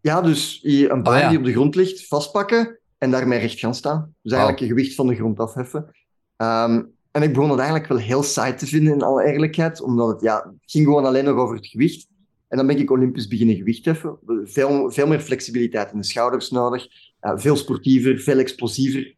[0.00, 1.28] Ja, dus een baar Oh, ja.
[1.28, 4.14] die op de grond ligt, vastpakken en daarmee recht gaan staan.
[4.22, 5.90] Dus eigenlijk je gewicht van de grond afheffen.
[6.36, 9.80] Ehm, en ik begon het eigenlijk wel heel saai te vinden, in alle eerlijkheid.
[9.80, 12.08] Omdat het, ja, het ging gewoon alleen nog over het gewicht.
[12.54, 14.18] En dan ben ik Olympisch beginnen gewicht heffen.
[14.44, 16.86] Veel, veel meer flexibiliteit in de schouders nodig.
[17.20, 19.14] eh, veel sportiever, veel explosiever.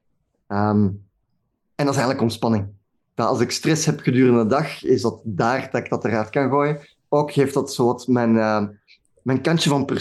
[0.47, 0.85] Ehm,
[1.75, 2.67] en dat is eigenlijk ontspanning.
[3.15, 6.31] Dat als ik stress heb gedurende de dag, is dat daar dat ik dat eruit
[6.31, 6.79] kan gooien.
[7.09, 8.67] Ook geeft dat zo wat mijn, eh,
[9.23, 9.99] mijn kantje van eh,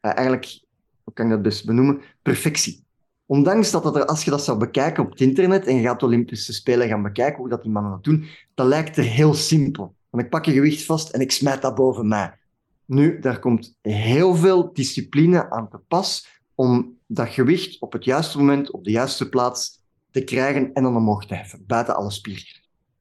[0.00, 0.60] eigenlijk,
[1.04, 2.00] hoe kan ik dat best benoemen?
[2.22, 2.84] Perfectie.
[3.26, 6.00] Ondanks dat, dat er, als je dat zou bekijken op het internet en je gaat
[6.00, 8.24] de Olympische Spelen gaan bekijken, hoe dat die mannen dat doen,
[8.54, 9.94] dat lijkt er heel simpel.
[10.10, 12.44] Want ik pak een gewicht vast en ik smijt dat boven mij.
[12.86, 18.38] Nu, daar komt heel veel discipline aan te pas om dat gewicht op het juiste
[18.38, 19.80] moment, op de juiste plaats
[20.10, 22.44] te krijgen en dan omhoog te heffen, buiten alle spieren.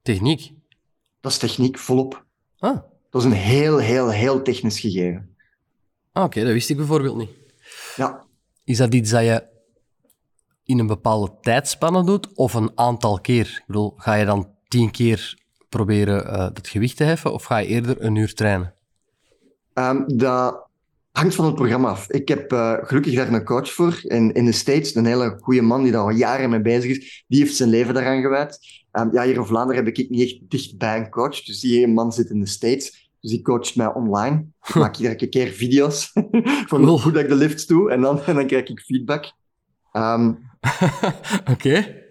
[0.02, 0.52] Techniek?
[1.20, 2.26] Dat is techniek, volop.
[2.58, 2.78] Ah,
[3.10, 5.36] Dat is een heel, heel, heel technisch gegeven.
[6.12, 7.30] ah oké, dat wist ik bijvoorbeeld niet.
[7.96, 8.26] Ja,
[8.64, 9.48] Is dat iets dat je
[10.64, 13.46] in een bepaalde tijdspanne doet of een aantal keer?
[13.46, 17.58] Ik bedoel, ga je dan tien keer proberen eh het gewicht te heffen of ga
[17.58, 18.74] je eerder een uur trainen?
[19.76, 20.68] Ehm, dat
[21.12, 22.12] hangt van het programma af.
[22.12, 24.96] Ik heb eh, gelukkig daar een coach voor in, in de States.
[24.96, 27.26] Een hele goede man die daar al jaren mee bezig is.
[27.28, 28.60] Die heeft zijn leven daaraan gewijd.
[28.92, 31.44] Ehm, ja, hier in Vlaanderen heb ik niet echt dicht bij een coach.
[31.44, 33.10] Dus die man zit in de States.
[33.22, 34.46] Dus die coacht mij online.
[34.68, 36.12] Ik maak iedere keer video's
[36.72, 37.92] van hoe ik de lifts doe.
[37.92, 39.32] En dan, en dan krijg ik feedback.
[39.92, 40.34] Ehm,
[41.54, 42.04] Oké.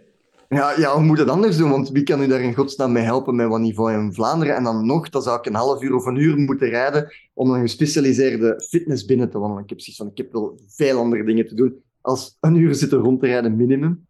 [0.54, 1.70] Ja, ja, hoe moet het anders doen?
[1.70, 4.56] Want wie kan u daar in godsnaam mee helpen met wat niveau in Vlaanderen?
[4.56, 7.50] En dan nog, dan zou ik een half uur of een uur moeten rijden om
[7.50, 9.62] een gespecialiseerde fitness binnen te wandelen.
[9.62, 12.74] Ik heb zoiets van, ik heb wel veel andere dingen te doen als een uur
[12.74, 14.06] zitten rond te rijden, minimum.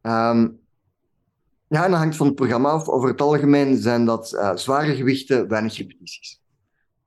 [0.00, 0.48] Ehm,
[1.68, 2.88] ja, en dat hangt van het programma af.
[2.88, 6.40] Over het algemeen zijn dat eh, zware gewichten, weinig repetities.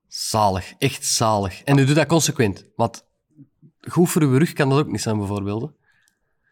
[0.08, 1.64] Zalig, echt zalig.
[1.64, 2.66] En u doet dat consequent.
[2.76, 3.06] Want
[3.82, 5.72] goed voor uw rug kan dat ook niet zijn, bijvoorbeeld.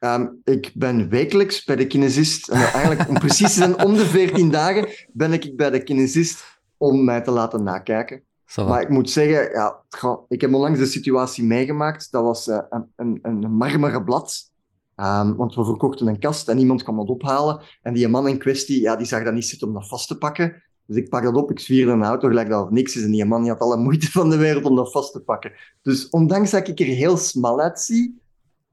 [0.02, 2.50] Ehm, ik ben wekelijks bij de kinesist.
[2.50, 6.62] En eigenlijk, om precies te zijn, om de 14 dagen ben ik bij de kinesist
[6.78, 8.24] om mij te laten nakijken.
[8.56, 9.84] Maar ik moet zeggen, ja,
[10.28, 12.12] ik heb onlangs de situatie meegemaakt.
[12.12, 14.52] Dat was eh, een, een, een marmeren blad.
[14.96, 17.62] Ehm, want we verkochten een kast en iemand kwam dat ophalen.
[17.82, 20.18] En die man in kwestie, ja, die zag dat niet zitten om dat vast te
[20.18, 20.64] pakken.
[20.86, 23.04] Dus ik pak dat op, ik zwierde een auto, gelijk dat er niks is.
[23.04, 25.52] En die man die had alle moeite van de wereld om dat vast te pakken.
[25.82, 28.21] Dus ondanks dat ik er heel smal uitzie,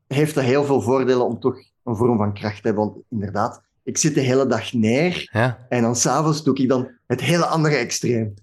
[0.08, 2.84] heeft dat heel veel voordelen om toch een vorm van kracht te hebben.
[2.84, 5.28] Want inderdaad, ik zit de hele dag neer.
[5.32, 8.34] Ja, En dan s'avonds doe ik dan het hele andere extreem.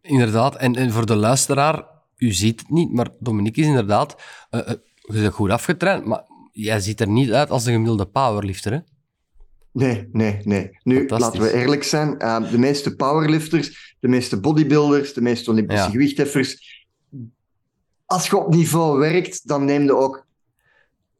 [0.00, 0.56] inderdaad.
[0.56, 1.84] En, en voor de luisteraar,
[2.16, 4.16] u ziet het niet, maar Dominique is inderdaad...
[4.50, 4.60] eh,
[4.94, 8.78] je bent goed afgetraind, maar jij ziet er niet uit als een gemiddelde powerlifter, hè?
[9.72, 10.78] Nee, nee, nee.
[10.82, 12.18] Nu, laten we eerlijk zijn.
[12.18, 15.90] eh, de meeste powerlifters, de meeste bodybuilders, de meeste Olympische Ja.
[15.90, 16.80] gewichtheffers.
[18.06, 20.26] Als je op niveau werkt, dan neem je ook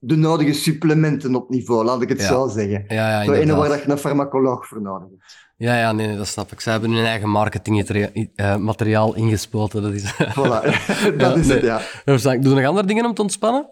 [0.04, 2.26] de nodige supplementen op niveau, laat ik het Ja.
[2.26, 2.84] zo zeggen.
[2.88, 5.22] Ja, ja, Zo ene waar dat je een farmacoloog voor nodig hebt.
[5.56, 6.60] Ja, ja, nee, nee, dat snap ik.
[6.60, 9.82] Ze hebben hun eigen marketingmateriaal ingespoten.
[9.82, 10.14] Dat is...
[10.14, 10.36] Voilà,
[11.16, 11.56] dat is nee.
[11.56, 11.80] het, ja.
[12.04, 13.68] Doe je nog andere dingen om te ontspannen?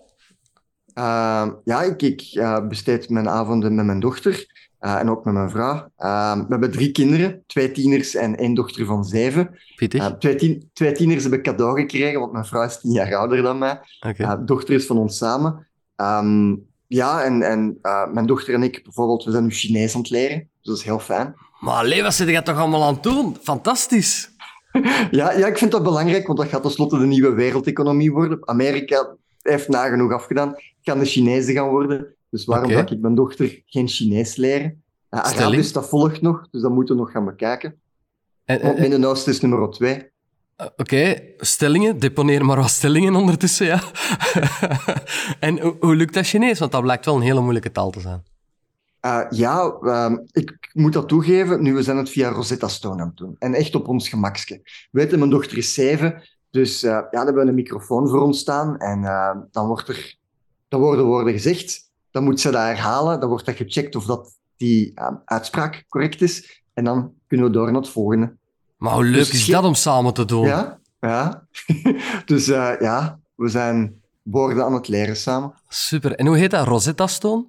[0.95, 4.47] Ehm, ja, ik, ik eh, besteed mijn avonden met mijn dochter
[4.81, 5.91] eh, en ook met mijn vrouw.
[5.97, 9.59] Ehm, we hebben drie kinderen, twee tieners en één dochter van zeven.
[9.77, 10.01] Pittig.
[10.01, 13.15] Eh, twee, tien, twee tieners heb ik cadeau gekregen, want mijn vrouw is tien jaar
[13.15, 13.81] ouder dan mij.
[14.01, 15.69] Eh, dochter is van ons samen.
[16.01, 20.01] Ehm, ja, en, en eh, mijn dochter en ik bijvoorbeeld, we zijn nu Chinees aan
[20.01, 20.39] het leren.
[20.39, 21.35] Dus dat is heel fijn.
[21.61, 23.37] Maar allee, wat zit je toch allemaal aan het doen?
[23.43, 24.29] Fantastisch.
[25.11, 28.49] Ja, ja, ik vind dat belangrijk, want dat gaat tenslotte de nieuwe wereldeconomie worden.
[28.49, 30.55] Amerika heeft nagenoeg afgedaan.
[30.81, 32.15] Gaan de Chinezen gaan worden.
[32.31, 34.83] Dus waarom zou ik mijn dochter geen Chinees leren?
[35.11, 35.21] Uh.
[35.21, 37.81] Arabisch, dat volgt nog, dus dat moeten we nog gaan bekijken.
[38.45, 40.10] En- Want en- Midden-Oosten is nummer twee.
[40.61, 41.99] Eh, Oké, stellingen.
[41.99, 43.81] Deponeer maar wat stellingen ondertussen, ja.
[45.41, 46.59] en hoe, lukt dat Chinees?
[46.59, 48.23] Want dat blijkt wel een hele moeilijke taal te zijn.
[49.07, 51.63] Uh, ja, ehm, ik moet dat toegeven.
[51.63, 53.37] Nu, we zijn het via Rosetta Stone aan het doen.
[53.39, 54.63] En echt op ons gemakske.
[54.91, 56.23] Weet je, mijn dochter is zeven.
[56.51, 58.79] Dus eh, ja, dan hebben we een microfoon voor ons staan.
[58.79, 60.17] En eh, dan, wordt er,
[60.69, 61.91] dan worden woorden gezegd.
[62.11, 63.21] Dan moet ze dat herhalen.
[63.21, 66.63] Dan wordt dat gecheckt of dat die eh, uitspraak correct is.
[66.73, 68.37] En dan kunnen we door naar het volgende.
[68.81, 70.47] Maar hoe leuk Dus is dat om samen te doen?
[70.47, 71.47] Ja, ja.
[72.25, 75.53] dus eh, ja, we zijn woorden aan het leren samen.
[75.69, 76.15] Super.
[76.15, 76.67] En hoe heet dat?
[76.67, 77.47] Rosetta Stone?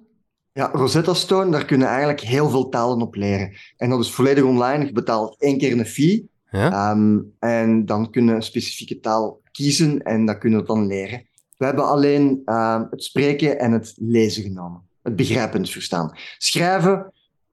[0.52, 3.52] Ja, Rosetta Stone, daar kunnen eigenlijk heel veel talen op leren.
[3.76, 4.86] En dat is volledig online.
[4.86, 6.30] Je betaalt één keer een fee.
[6.50, 6.70] Ja?
[6.90, 11.26] Ehm, en dan kunnen we een specifieke taal kiezen en dat kunnen we dan leren.
[11.56, 14.82] We hebben alleen ehm, het spreken en het lezen genomen.
[15.02, 16.18] Het begrijpen en het verstaan.
[16.38, 17.12] Schrijven,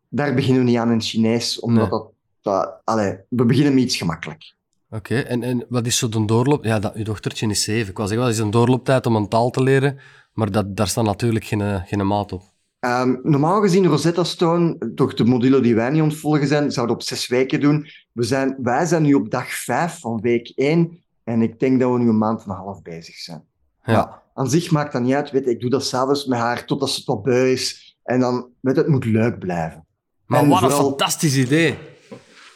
[0.10, 2.00] daar beginnen we niet aan in het Chinees, omdat Nee.
[2.00, 2.12] dat...
[2.42, 4.54] dat allee, we beginnen met iets gemakkelijk.
[4.90, 6.64] Oké, en, en wat is zo de doorloop?
[6.64, 7.90] Ja, dat, uw dochtertje is zeven.
[7.90, 10.00] Ik wou zeggen, wat is een doorlooptijd om een taal te leren?
[10.34, 12.44] Maar dat, daar staat natuurlijk geen, geen maat op.
[12.80, 17.02] Ehm, normaal gezien, Rosetta Stone, toch de module die wij niet ontvolgen zijn, zouden op
[17.02, 17.88] zes weken doen.
[18.12, 21.04] We zijn, wij zijn nu op dag vijf van week één.
[21.24, 23.44] En ik denk dat we nu een maand en een half bezig zijn.
[23.84, 23.94] Ja.
[23.94, 24.22] Ja.
[24.34, 25.32] Aan zich maakt dat niet uit.
[25.32, 27.98] Weet, je, ik doe dat s'avonds met haar totdat ze tot beu is.
[28.04, 29.86] En dan, weet het moet leuk blijven.
[30.26, 31.78] Maar En wat een fantastisch idee.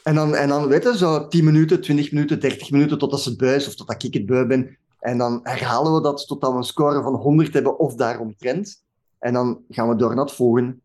[0.04, 3.36] En dan, en dan weet je, zo 10 minuten, 20 minuten, 30 minuten totdat ze
[3.36, 4.78] beu is of totdat ik het beu ben.
[5.00, 8.84] En dan herhalen we dat totdat we een score van 100 hebben of daaromtrent.
[9.20, 10.76] En dan gaan we door naar het volgende.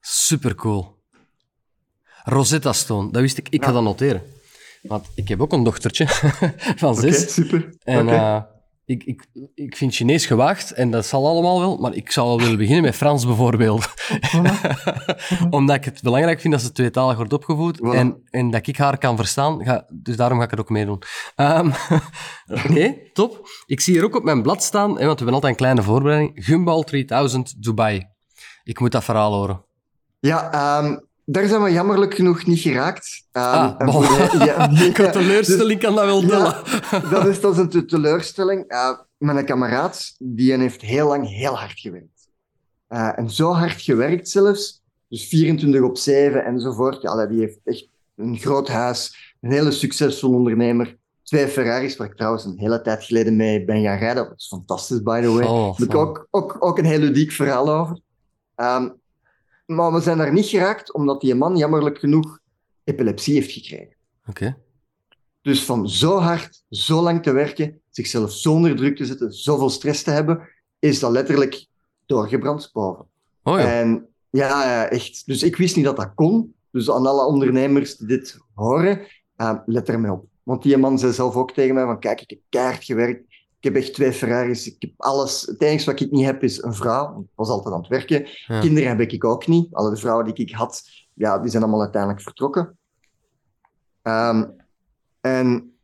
[0.00, 0.96] Super cool.
[2.24, 3.48] Rosetta Stone, dat wist ik.
[3.48, 4.22] Ik ga dat noteren.
[4.82, 6.06] Want ik heb ook een dochtertje
[6.82, 7.22] van zes.
[7.22, 7.74] Oké, super.
[7.82, 8.42] En eh,
[8.86, 12.38] ik, ik, ik vind Chinees gewaagd en dat zal allemaal wel, maar ik zou wel
[12.38, 13.88] willen beginnen met Frans bijvoorbeeld.
[15.50, 17.96] Omdat ik het belangrijk vind dat ze tweetalig wordt opgevoed Voilà.
[17.96, 19.64] en, en dat ik haar kan verstaan.
[19.64, 21.02] Ga, dus daarom ga ik het ook meedoen.
[21.34, 21.70] Ehm,
[22.64, 23.48] Oké, top.
[23.66, 25.82] Ik zie hier ook op mijn blad staan, hè, want we hebben altijd een kleine
[25.82, 28.06] voorbereiding, Gumball 3000 Dubai.
[28.64, 29.64] Ik moet dat verhaal horen.
[30.20, 33.26] Ja, ehm, daar zijn we jammerlijk genoeg niet geraakt.
[33.32, 34.04] Ehm, Ah, en voor
[34.44, 36.28] ja, nee, teleurstelling, kan dat wel Ja.
[36.28, 37.10] tellen.
[37.10, 38.72] dat, is, dat is een te- teleurstelling.
[38.72, 42.28] Uh, mijn kameraad die heeft heel lang heel hard gewerkt.
[42.86, 47.02] Eh, en zo hard gewerkt zelfs, dus 24 op 7 enzovoort.
[47.02, 50.96] Ja, die heeft echt een groot huis, een hele succesvol ondernemer.
[51.22, 54.24] Twee Ferraris, waar ik trouwens een hele tijd geleden mee ben gaan rijden.
[54.24, 55.44] Dat is fantastisch, by the way.
[55.46, 56.00] Oh, Daar heb ik oh.
[56.00, 57.98] ook, ook, ook een heel ludiek verhaal over.
[58.54, 58.88] Ehm,
[59.66, 62.38] maar we zijn daar niet geraakt, omdat die man jammerlijk genoeg
[62.84, 63.96] epilepsie heeft gekregen.
[64.26, 64.56] Oké.
[65.42, 69.70] Dus van zo hard, zo lang te werken, zichzelf zo onder druk te zetten, zoveel
[69.70, 70.48] stress te hebben,
[70.78, 71.66] is dat letterlijk
[72.06, 73.06] doorgebrand boven.
[73.42, 73.80] Oh ja.
[73.80, 75.26] En ja, ja, echt.
[75.26, 76.54] Dus ik wist niet dat dat kon.
[76.70, 79.00] Dus aan alle ondernemers die dit horen,
[79.36, 80.26] eh, let er mee op.
[80.42, 83.22] Want die man zei zelf ook tegen mij van, kijk, ik heb keihard gewerkt.
[83.64, 84.66] Ik heb echt twee Ferraris.
[84.66, 85.42] Ik heb alles.
[85.42, 87.20] Het enige wat ik niet heb is een vrouw.
[87.20, 88.26] Ik was altijd aan het werken.
[88.46, 88.60] Ja.
[88.60, 89.74] Kinderen heb ik ook niet.
[89.74, 90.82] Alle de vrouwen die ik had,
[91.14, 92.78] ja, die zijn allemaal uiteindelijk vertrokken.
[94.02, 94.44] Ehm,
[95.20, 95.74] en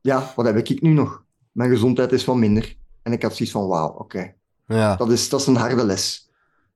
[0.00, 1.24] ja, wat heb ik nu nog?
[1.52, 2.76] Mijn gezondheid is wat minder.
[3.02, 4.34] En ik had zoiets van, wauw, oké.
[4.66, 4.96] Ja.
[4.96, 6.30] Dat is, dat is een harde les.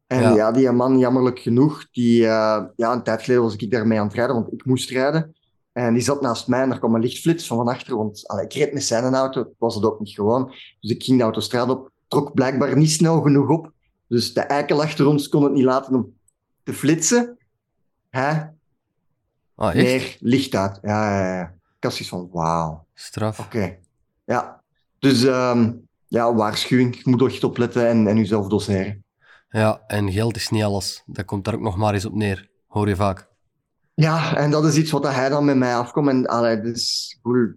[0.06, 0.34] En Ja.
[0.34, 4.06] ja, die man, jammerlijk genoeg, die, eh, ja, een tijd geleden was ik daarmee aan
[4.06, 5.36] het rijden, want ik moest rijden.
[5.78, 8.44] En die zat naast mij en er kwam een lichtflits van van achter, want allee,
[8.44, 10.54] ik reed met zijn auto, was het ook niet gewoon.
[10.80, 13.72] Dus ik ging de autostraat op, trok blijkbaar niet snel genoeg op.
[14.06, 16.14] Dus de eikel achter ons kon het niet laten om
[16.62, 17.38] te flitsen.
[18.10, 18.44] Hè?
[19.54, 19.74] Ah?
[19.74, 20.78] Meer licht uit.
[20.82, 21.54] Ja, ja, ja.
[21.80, 22.86] Zoiets van, wauw.
[22.94, 23.38] Straf.
[23.38, 23.78] Oké.
[24.24, 24.62] Ja.
[24.98, 25.72] Dus ehm,
[26.06, 26.96] ja, waarschuwing.
[26.96, 29.04] Je moet echt opletten en, en jezelf doseren.
[29.50, 31.02] Ja, en geld is niet alles.
[31.06, 32.50] Dat komt daar ook nog maar eens op neer.
[32.66, 33.28] Hoor je vaak.
[34.00, 36.08] Ja, en dat is iets wat hij dan met mij afkomt.
[36.08, 37.54] En allee, dat, is, goed,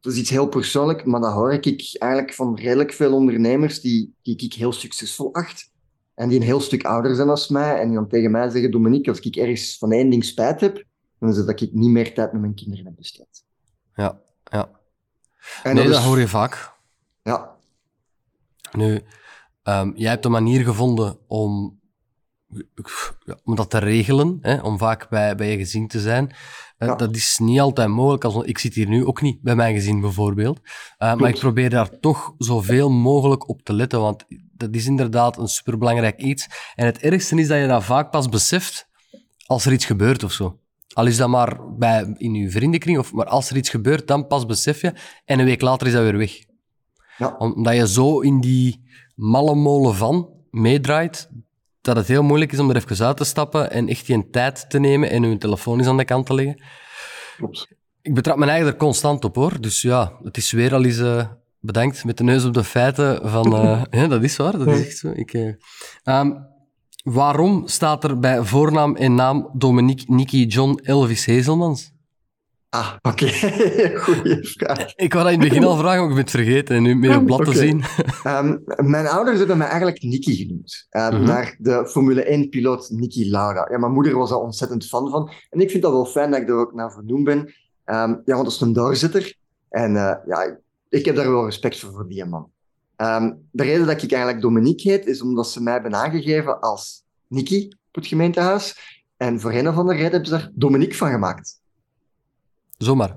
[0.00, 4.14] dat is iets heel persoonlijk, maar dat hoor ik eigenlijk van redelijk veel ondernemers die,
[4.22, 5.72] die ik heel succesvol acht.
[6.14, 7.80] En die een heel stuk ouder zijn als mij.
[7.80, 10.84] En die dan tegen mij zeggen, Dominique, als ik ergens van één ding spijt heb,
[11.18, 13.44] dan is het dat ik niet meer tijd met mijn kinderen heb besteed.
[13.94, 14.70] Ja, ja.
[15.62, 16.72] En nee, dat, is- hoor je vaak.
[17.22, 17.56] Ja,
[18.72, 19.00] Nu,
[19.62, 21.80] ehm, jij hebt een manier gevonden om,
[23.24, 26.30] ja, om dat te regelen, hè, om vaak bij, bij je gezin te zijn.
[26.78, 26.94] Eh, Ja.
[26.94, 28.24] Dat is niet altijd mogelijk.
[28.24, 30.60] Als, ik zit hier nu ook niet bij mijn gezin bijvoorbeeld.
[30.98, 34.24] Eh, maar ik probeer daar toch zoveel mogelijk op te letten, want
[34.56, 36.48] dat is inderdaad een superbelangrijk iets.
[36.74, 38.88] En het ergste is dat je dat vaak pas beseft
[39.46, 40.58] als er iets gebeurt of zo.
[40.92, 44.26] Al is dat maar bij, in je vriendenkring, of, maar als er iets gebeurt, dan
[44.26, 44.92] pas besef je.
[45.24, 46.44] En een week later is dat weer weg
[47.16, 47.34] ja.
[47.38, 48.84] omdat je zo in die
[49.14, 51.30] malle molen van meedraait,
[51.84, 54.70] dat het heel moeilijk is om er even uit te stappen en echt je tijd
[54.70, 56.62] te nemen en je telefoon eens aan de kant te leggen.
[57.36, 57.68] klopt.
[58.02, 59.60] Ik betrap mijn eigen er constant op, hoor.
[59.60, 61.26] Dus ja, het is weer al eens eh,
[61.60, 63.54] bedankt met de neus op de feiten van...
[63.54, 65.10] eh, ja, dat is waar, dat is echt zo.
[65.14, 65.52] Ik, eh,
[66.02, 66.32] ehm,
[67.02, 71.93] waarom staat er bij voornaam en naam Dominique Nicky John Elvis Hezelmans?
[72.74, 73.26] Ah, oké.
[74.04, 74.94] Goeie vraag.
[74.94, 76.76] Ik wou dat in het begin al vragen, maar ik ben het vergeten.
[76.76, 77.84] En nu meer op blad te zien.
[78.24, 80.86] Ehm, mijn ouders hebben mij eigenlijk Nicky genoemd.
[80.90, 81.22] Eh, Mhm.
[81.22, 83.68] Naar de Formule 1-piloot Nicky Lauda.
[83.70, 85.30] Ja, mijn moeder was daar ontzettend fan van.
[85.50, 87.54] En ik vind dat wel fijn dat ik er ook naar vernoemd ben.
[87.84, 89.34] Ehm, ja, want dat is een doorzitter.
[89.68, 90.58] En eh, ja,
[90.88, 92.50] ik heb daar wel respect voor, voor die man.
[92.96, 97.02] Ehm, de reden dat ik eigenlijk Dominique heet, is omdat ze mij hebben aangegeven als
[97.28, 98.76] Nicky op het gemeentehuis.
[99.16, 101.62] En voor een of andere reden hebben ze daar Dominique van gemaakt.
[102.76, 103.16] Zomaar.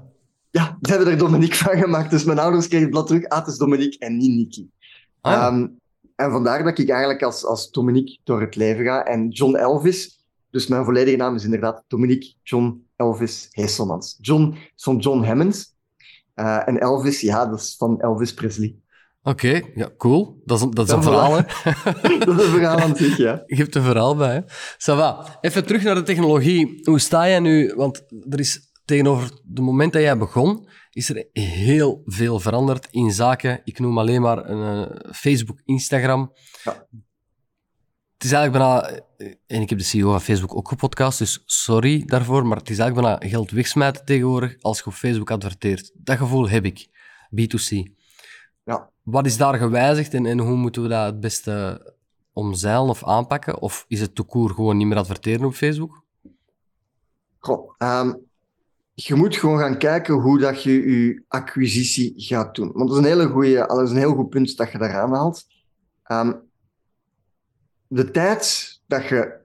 [0.52, 2.12] Ja, ze hebben er Dominique van gemaakt.
[2.12, 3.26] Dus mijn ouders kregen het blad terug.
[3.26, 4.68] Ah, het is Dominique en niet Nicky.
[5.22, 5.34] Ah.
[5.34, 5.68] Ehm,
[6.16, 9.04] en vandaar dat ik eigenlijk als, als Dominique door het leven ga.
[9.06, 14.18] En John Elvis, dus mijn volledige naam is inderdaad Dominique John Elvis Heeselmans.
[14.22, 15.76] John is van John Hammond.
[16.34, 18.76] Eh, en Elvis, ja, dat is van Elvis Presley.
[19.24, 20.42] Oké, ja, cool.
[20.46, 21.42] Dat is, een- dat is een verhaal, hè.
[22.26, 23.44] dat is een verhaal aan zich, ja.
[23.46, 24.42] Je hebt een verhaal bij, hè.
[24.78, 25.38] Ça va.
[25.42, 26.80] Even terug naar de technologie.
[26.84, 27.74] Hoe sta jij nu?
[27.76, 33.12] Want er is tegenover het moment dat jij begon, is er heel veel veranderd in
[33.12, 36.34] zaken, ik noem alleen maar een, eh, Facebook, Instagram.
[36.64, 36.88] Ja.
[38.14, 41.44] Het is eigenlijk bijna, eh, en ik heb de CEO van Facebook ook gepodcast, dus
[41.46, 45.92] sorry daarvoor, maar het is eigenlijk bijna geld wegsmijten tegenwoordig als je op Facebook adverteert.
[45.94, 46.88] Dat gevoel heb ik,
[47.30, 47.96] B2C.
[48.64, 48.90] Ja.
[49.04, 51.96] Wat is daar gewijzigd en, en hoe moeten we dat het beste
[52.34, 53.62] omzeilen of aanpakken?
[53.62, 56.04] Of is het toekoer gewoon niet meer adverteren op Facebook?
[57.40, 58.14] Goh, ehm,
[59.04, 62.72] je moet gewoon gaan kijken hoe dat je je acquisitie gaat doen.
[62.74, 65.02] Want dat is een, hele goeie, dat is een heel goed punt dat je daar
[65.02, 65.46] aanhaalt.
[66.04, 66.34] Ehm,
[67.88, 69.36] de tijd dat je,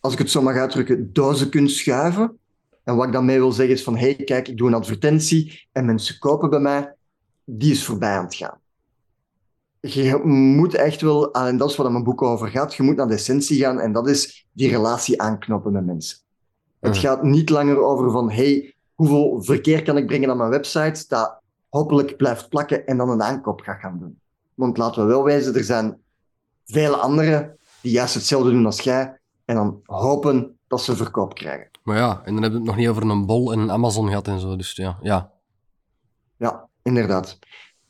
[0.00, 2.38] als ik het zo mag uitdrukken, dozen kunt schuiven.
[2.82, 5.84] En wat ik daarmee wil zeggen is van, hey, kijk, ik doe een advertentie en
[5.84, 6.94] mensen kopen bij mij.
[7.44, 8.60] Die is voorbij aan het gaan.
[9.80, 13.08] Je moet echt wel, en dat is wat mijn boek over gaat, je moet naar
[13.08, 16.18] de essentie gaan en dat is die relatie aanknopen met mensen.
[16.80, 21.04] Het gaat niet langer over van, hey, hoeveel verkeer kan ik brengen aan mijn website,
[21.08, 24.20] dat hopelijk blijft plakken en dan een aankoop gaat gaan doen.
[24.54, 25.98] Want laten we wel wijzen, er zijn
[26.64, 31.70] vele anderen die juist hetzelfde doen als jij en dan hopen dat ze verkoop krijgen.
[31.82, 34.08] Maar ja, en dan hebben we het nog niet over een bol en een Amazon
[34.08, 34.98] gehad en zo, dus ja.
[35.02, 35.32] Ja,
[36.36, 37.38] ja inderdaad.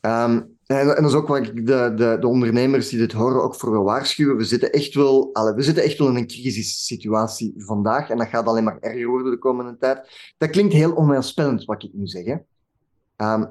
[0.01, 3.55] Ehm, en, dat is ook wat ik de, de, de, ondernemers die dit horen ook
[3.55, 4.37] voor wil waarschuwen.
[4.37, 8.27] We zitten echt wel, alle, we zitten echt wel in een crisissituatie vandaag en dat
[8.27, 10.33] gaat alleen maar erger worden de komende tijd.
[10.37, 12.25] Dat klinkt heel onheilspellend wat ik nu zeg.
[12.25, 12.35] Hè?
[13.15, 13.45] Ehm,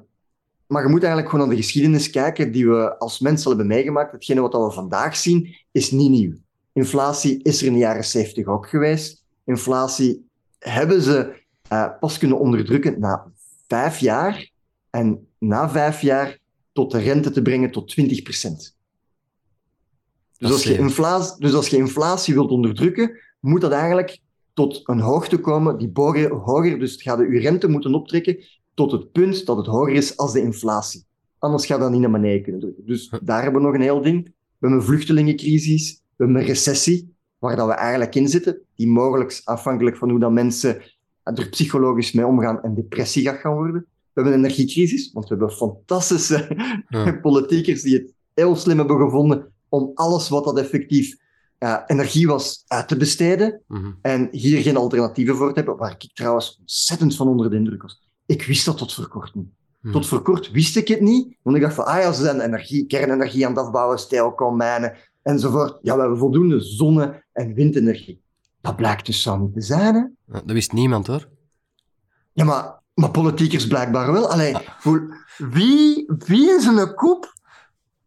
[0.66, 4.12] maar je moet eigenlijk gewoon naar de geschiedenis kijken die we als mensen hebben meegemaakt.
[4.12, 6.34] Hetgene wat we vandaag zien, is niet nieuw.
[6.72, 9.24] Inflatie is er in de jaren 70 ook geweest.
[9.44, 10.26] Inflatie
[10.58, 11.42] hebben ze
[11.72, 13.32] uh, pas kunnen onderdrukken na
[13.66, 14.50] vijf jaar.
[14.90, 16.38] En na vijf jaar
[16.74, 18.02] tot de rente te brengen tot 20%.
[20.38, 24.18] Dus als, je inflatie, dus als je inflatie wilt onderdrukken, moet dat eigenlijk
[24.54, 28.44] tot een hoogte komen die hoger, hoger dus ga je rente moeten optrekken
[28.74, 31.04] tot het punt dat het hoger is als de inflatie.
[31.38, 32.86] Anders gaat dat niet naar beneden kunnen drukken.
[32.86, 34.24] Dus daar hebben we nog een heel ding.
[34.24, 38.88] We hebben een vluchtelingencrisis, we hebben een recessie, waar dat we eigenlijk in zitten, die
[38.88, 40.82] mogelijk afhankelijk van hoe dat mensen
[41.22, 43.86] er psychologisch mee omgaan en depressie gaat gaan worden.
[44.14, 46.48] We hebben een energiecrisis, want we hebben fantastische
[47.22, 51.16] politiekers die het heel slim hebben gevonden om alles wat dat effectief
[51.58, 53.92] uh, energie was uit te besteden mhm.
[54.02, 57.82] en hier geen alternatieven voor te hebben, waar ik trouwens ontzettend van onder de indruk
[57.82, 58.02] was.
[58.26, 59.48] Ik wist dat tot voor kort niet.
[59.80, 59.92] Mhm.
[59.92, 62.40] Tot voor kort wist ik het niet, want ik dacht van, ah ja, ze zijn
[62.40, 65.78] energie, kernenergie aan het afbouwen, stijlkoolmijnen enzovoort.
[65.82, 68.22] Ja, we hebben voldoende zonne- en windenergie.
[68.60, 70.02] Dat blijkt dus zo niet te zijn, hè?
[70.26, 71.28] dat wist niemand, hoor.
[72.32, 74.30] Ja, maar maar politiekers blijkbaar wel.
[74.30, 74.57] Allee,
[75.36, 77.34] wie, wie in zijn koep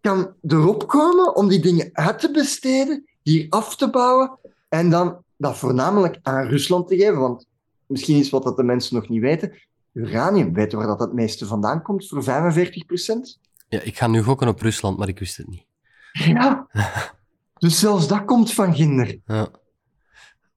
[0.02, 5.24] kan erop komen om die dingen uit te besteden, hier af te bouwen en dan
[5.38, 7.20] dat voornamelijk aan Rusland te geven?
[7.20, 7.46] Want
[7.86, 9.54] misschien is wat dat de mensen nog niet weten.
[9.94, 13.40] Uranium, weten waar dat het meeste vandaan komt voor 45 procent?
[13.70, 15.66] Ja, ik ga nu gokken op Rusland, maar ik wist het niet.
[16.12, 16.68] Ja,
[17.60, 19.20] dus zelfs dat komt van Ginder.
[19.26, 19.48] Ja.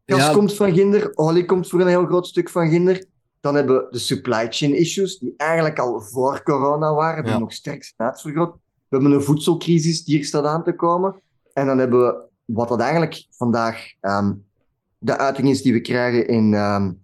[0.07, 3.05] Gas komt van Ginder, olie komt voor een heel groot stuk van Ginder.
[3.41, 7.53] Dan hebben we de supply chain issues, die eigenlijk al voor corona waren, die nog
[7.53, 8.53] sterk zijn uitvergroot.
[8.89, 11.21] We hebben een voedselcrisis die er staat aan te komen.
[11.53, 14.45] En dan hebben we wat dat eigenlijk vandaag um,
[14.99, 17.03] de uiting is die we krijgen in, um,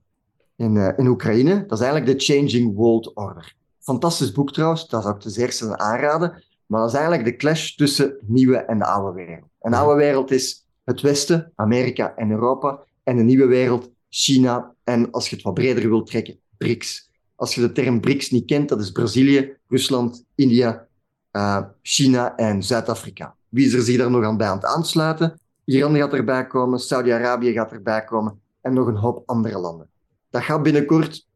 [0.56, 1.66] in, uh, in Oekraïne.
[1.66, 3.54] Dat is eigenlijk de Changing World Order.
[3.80, 6.44] Fantastisch boek trouwens, dat zou ik ten eerste aanraden.
[6.66, 9.48] Maar dat is eigenlijk de clash tussen de nieuwe en de oude wereld.
[9.60, 12.80] Een oude wereld is het Westen, Amerika en Europa.
[13.02, 17.10] En de nieuwe wereld China en als je het wat breder wilt trekken, BRICS.
[17.34, 20.86] Als je de term BRICS niet kent, dat is Brazilië, Rusland, India,
[21.32, 23.34] uh, China en Zuid-Afrika.
[23.48, 25.40] Wie is er zich daar nog aan bij aan het aansluiten?
[25.64, 29.88] Iran gaat erbij komen, Saudi-Arabië gaat erbij komen en nog een hoop andere landen.
[30.30, 31.26] Dat gaat binnenkort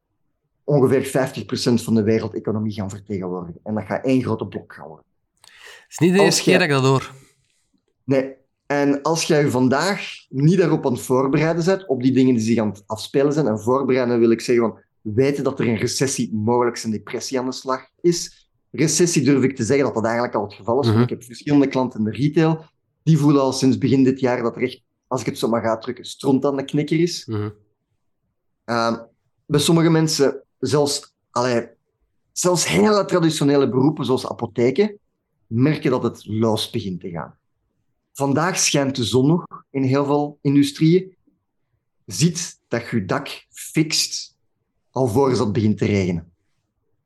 [0.65, 3.61] ongeveer 50% van de wereldeconomie gaan vertegenwoordigen.
[3.63, 5.07] En dat gaat één grote blok gaan worden.
[5.41, 7.13] Het is niet de eerste keer dat ik dat hoor.
[8.05, 8.35] Nee,
[8.71, 12.45] en als jij je vandaag niet daarop aan het voorbereiden bent, op die dingen die
[12.45, 14.79] zich aan het afspelen zijn, en voorbereiden wil ik zeggen van
[15.15, 18.49] weten dat er een recessie, mogelijk een depressie aan de slag is.
[18.71, 20.89] Recessie durf ik te zeggen dat dat eigenlijk al het geval is.
[20.89, 21.01] Mhm.
[21.01, 22.65] Ik heb verschillende klanten in de retail,
[23.03, 25.63] die voelen al sinds begin dit jaar dat er echt, als ik het zo mag
[25.63, 27.27] uitdrukken, stront aan de knikker is.
[27.27, 27.53] Mm
[29.47, 31.69] bij sommige mensen, zelfs, allee,
[32.33, 34.99] zelfs hele traditionele beroepen zoals apotheken,
[35.47, 37.39] merken dat het los begint te gaan.
[38.13, 41.17] Vandaag schijnt de zon nog in heel veel industrieën.
[42.07, 44.37] Ziet dat je dak fixt
[44.91, 46.33] alvorens het begint te regenen.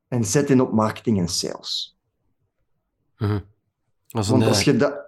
[0.09, 1.97] En zet in op marketing en sales.
[3.19, 3.41] Mhm.
[4.09, 5.03] Want als eh, je dat...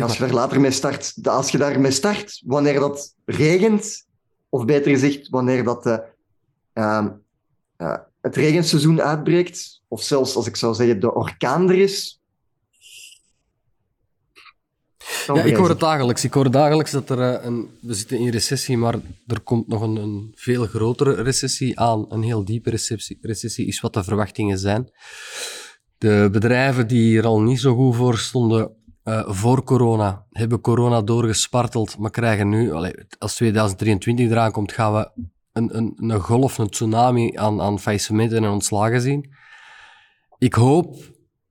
[0.00, 4.06] Als je daar later mee start, als je daarmee start, wanneer dat regent,
[4.48, 6.04] of beter gezegd, wanneer dat de,
[6.74, 7.06] uh,
[7.78, 12.21] uh, het regenseizoen uitbreekt, of zelfs als ik zou zeggen de orkaan er is,
[15.26, 16.24] ja, ik hoor het dagelijks.
[16.24, 17.68] Ik hoor dagelijks dat er eh, een...
[17.80, 18.94] We zitten in recessie, maar
[19.26, 22.06] er komt nog een, een veel grotere recessie aan.
[22.08, 24.90] Een heel diepe recessie, recessie is wat de verwachtingen zijn.
[25.98, 28.70] De bedrijven die er al niet zo goed voor stonden
[29.04, 32.72] uh, voor corona, hebben corona doorgesparteld, maar krijgen nu,
[33.18, 35.10] als 2023 eraan komt, gaan we
[35.52, 39.34] een, een, een golf, een tsunami aan, aan faillissementen en ontslagen zien.
[40.38, 40.96] Ik hoop,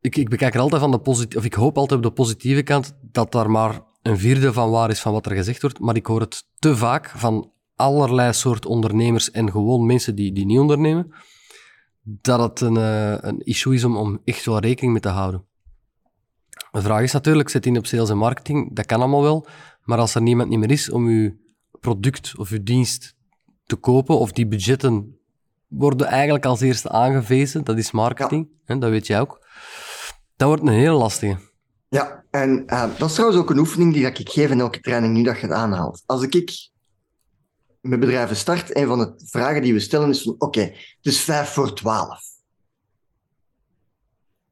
[0.01, 2.61] ik, ik bekijk er altijd van de positieve, of ik hoop altijd op de positieve
[2.61, 5.95] kant dat daar maar een vierde van waar is van wat er gezegd wordt, maar
[5.95, 10.59] ik hoor het te vaak van allerlei soort ondernemers en gewoon mensen die, die niet
[10.59, 11.13] ondernemen,
[12.01, 15.45] dat het een, uh, een issue is om, om echt wel rekening mee te houden.
[16.71, 19.47] De vraag is natuurlijk, zet in op sales en marketing, dat kan allemaal wel,
[19.83, 21.31] maar als er niemand niet meer is om uw
[21.79, 23.15] product of uw dienst
[23.65, 25.19] te kopen, of die budgetten
[25.67, 29.40] worden eigenlijk als eerste aangewezen, dat is marketing, hè, dat weet jij ook.
[30.41, 31.37] Dat wordt een hele lastige.
[31.89, 35.13] Ja, en uh, dat is trouwens ook een oefening die ik geef in elke training
[35.13, 36.03] nu dat je het aanhaalt.
[36.05, 36.69] Als ik
[37.81, 41.21] met bedrijven start, een van de vragen die we stellen is van oké, het is
[41.21, 42.23] vijf voor twaalf.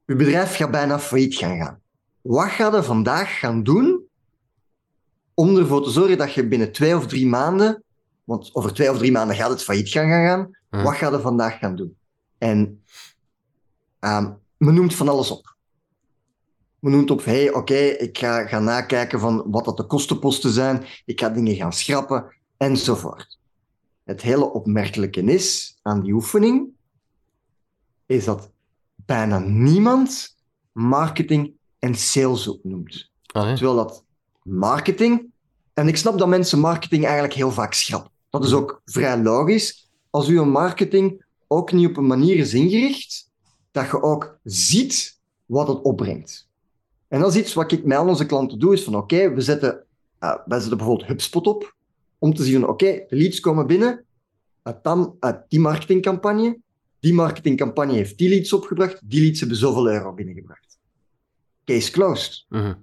[0.05, 1.81] Uw bedrijf gaat bijna failliet gaan gaan.
[2.21, 4.03] Wat ga je vandaag gaan doen
[5.33, 7.83] om ervoor te zorgen dat je binnen twee of drie maanden,
[8.23, 10.83] want over twee of drie maanden gaat het failliet gaan gaan, hm.
[10.83, 11.97] wat ga je vandaag gaan doen?
[12.37, 12.83] En
[13.99, 15.57] um, men noemt van alles op.
[16.79, 20.85] Men noemt op, hey, oké, ik ga gaan nakijken van wat dat de kostenposten zijn,
[21.05, 23.39] ik ga dingen gaan schrappen, enzovoort.
[24.03, 26.67] Het hele opmerkelijke is aan die oefening,
[28.05, 28.51] is dat
[28.95, 30.35] bijna niemand
[30.71, 33.11] marketing en sales opnoemt.
[33.25, 34.03] Ah, Terwijl dat
[34.43, 35.31] marketing,
[35.73, 38.11] en ik snap dat mensen marketing eigenlijk heel vaak schrappen.
[38.29, 39.89] Dat is ook vrij logisch.
[40.09, 43.29] Als uw marketing ook niet op een manier is ingericht,
[43.71, 46.48] dat je ook ziet wat het opbrengt.
[47.09, 49.41] En dat is iets wat ik met al onze klanten doe, is van oké, we
[49.41, 49.83] zetten,
[50.19, 51.75] uh, wij zetten bijvoorbeeld HubSpot op,
[52.17, 54.05] om te zien, oké, de leads komen binnen
[54.61, 56.59] uit, dan, uit die marketingcampagne.
[56.99, 60.77] Die marketingcampagne heeft die leads opgebracht, die leads hebben zoveel euro binnengebracht.
[61.65, 62.45] Case closed.
[62.49, 62.73] Mhm.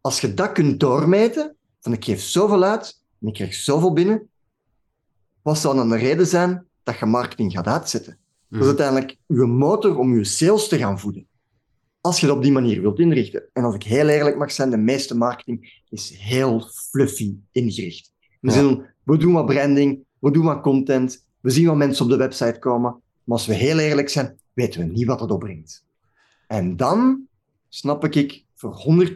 [0.00, 4.28] Als je dat kunt doormeten, van ik geef zoveel uit en ik krijg zoveel binnen,
[5.42, 8.18] wat zou dan de reden zijn dat je marketing gaat uitzetten?
[8.48, 8.66] Dat is mhm.
[8.66, 11.26] uiteindelijk je motor om je sales te gaan voeden.
[12.06, 13.42] Als je het op die manier wilt inrichten.
[13.52, 18.12] En als ik heel eerlijk mag zijn, de meeste marketing is heel fluffy ingericht.
[18.40, 22.10] We, zien, we doen wat branding, we doen wat content, we zien wat mensen op
[22.10, 22.90] de website komen.
[23.24, 25.84] Maar als we heel eerlijk zijn, weten we niet wat het opbrengt.
[26.46, 27.26] En dan
[27.68, 29.14] snap ik voor 100%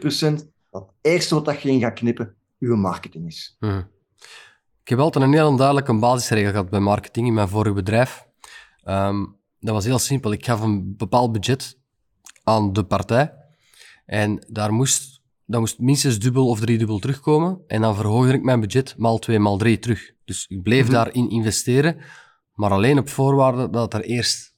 [0.69, 3.55] dat het eerste wat dat je in gaat knippen, uw marketing is.
[3.59, 3.81] Mhm.
[4.83, 8.25] Ik heb altijd een heel duidelijke basisregel gehad bij marketing in mijn vorige bedrijf.
[8.83, 9.25] Ehm,
[9.59, 10.31] dat was heel simpel.
[10.31, 11.79] Ik gaf een bepaald budget
[12.43, 13.33] aan de partij.
[14.05, 17.61] En daar moest, dat moest minstens dubbel of driedubbel terugkomen.
[17.67, 20.11] En dan verhoogde ik mijn budget maal twee, maal drie terug.
[20.25, 20.93] Dus ik bleef mhm.
[20.93, 21.97] daarin investeren,
[22.53, 24.55] maar alleen op voorwaarde dat het er eerst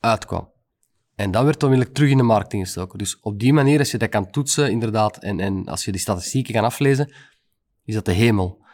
[0.00, 0.54] uitkwam.
[1.14, 2.98] En dat werd onmiddellijk terug in de marketing gestoken.
[2.98, 6.00] Dus op die manier, als je dat kan toetsen, inderdaad, en, en als je die
[6.00, 7.12] statistieken kan aflezen,
[7.84, 8.64] is dat de hemel.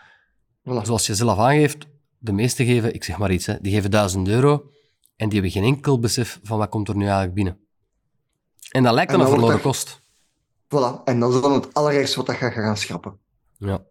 [0.62, 1.86] Zoals je zelf aangeeft,
[2.18, 4.70] de meesten geven, ik zeg maar iets, hè, die geven 1000 euro
[5.16, 7.58] en die hebben geen enkel besef van wat komt er nu eigenlijk binnen.
[8.72, 10.00] En dat lijkt dan, een verloren kost.
[10.64, 13.18] Voilà, en dat is dan het allereerste wat dat gaat gaan schrappen.
[13.58, 13.82] Ja.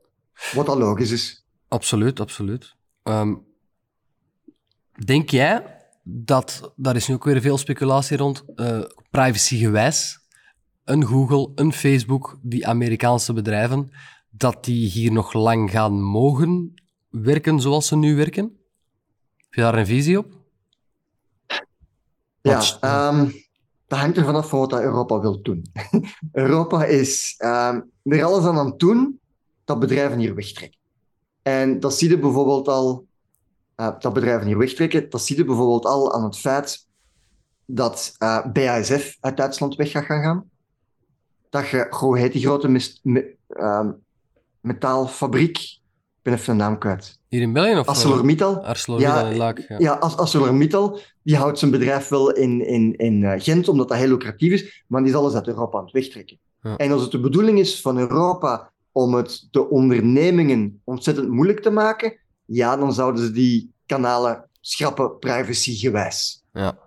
[0.53, 1.45] Wat al logisch is.
[1.67, 2.75] Absoluut, absoluut.
[3.03, 3.35] Ehm,
[5.05, 10.19] denk jij dat, daar is nu ook weer veel speculatie rond, uh, privacygewijs,
[10.83, 13.91] een Google, een Facebook, die Amerikaanse bedrijven,
[14.29, 16.73] dat die hier nog lang gaan mogen
[17.09, 18.57] werken zoals ze nu werken?
[19.37, 20.39] Heb je daar een visie op?
[22.41, 23.33] Ja, um,
[23.91, 25.71] dat hangt er vanaf van wat Europa wil doen.
[26.31, 29.19] Europa is um, er alles aan aan het doen
[29.63, 30.79] dat bedrijven hier wegtrekken.
[31.41, 33.05] En dat zie je bijvoorbeeld al,
[33.77, 36.87] uh, dat bedrijven hier wegtrekken, dat zie je bijvoorbeeld al aan het feit
[37.65, 40.49] dat uh, eh, BASF uit Duitsland weg gaat gaan.
[41.49, 42.91] Dat je, hoe heet die grote
[43.49, 43.89] uh,
[44.59, 45.57] metaalfabriek?
[45.57, 47.19] Ik ben even de naam kwijt.
[47.31, 47.79] Hier in België?
[47.79, 48.63] Of ArcelorMittal.
[48.63, 49.79] ArcelorMittal ja, Laak, ja.
[49.79, 54.07] ja ArcelorMittal die houdt zijn bedrijf wel in, in, in eh, Gent, omdat dat heel
[54.07, 56.39] lucratief is, maar die is alles uit Europa aan het wegtrekken.
[56.61, 56.77] Ja.
[56.77, 61.69] En als het de bedoeling is van Europa om het de ondernemingen ontzettend moeilijk te
[61.69, 66.43] maken, ja, dan zouden ze die kanalen schrappen privacygewijs.
[66.53, 66.77] Ja.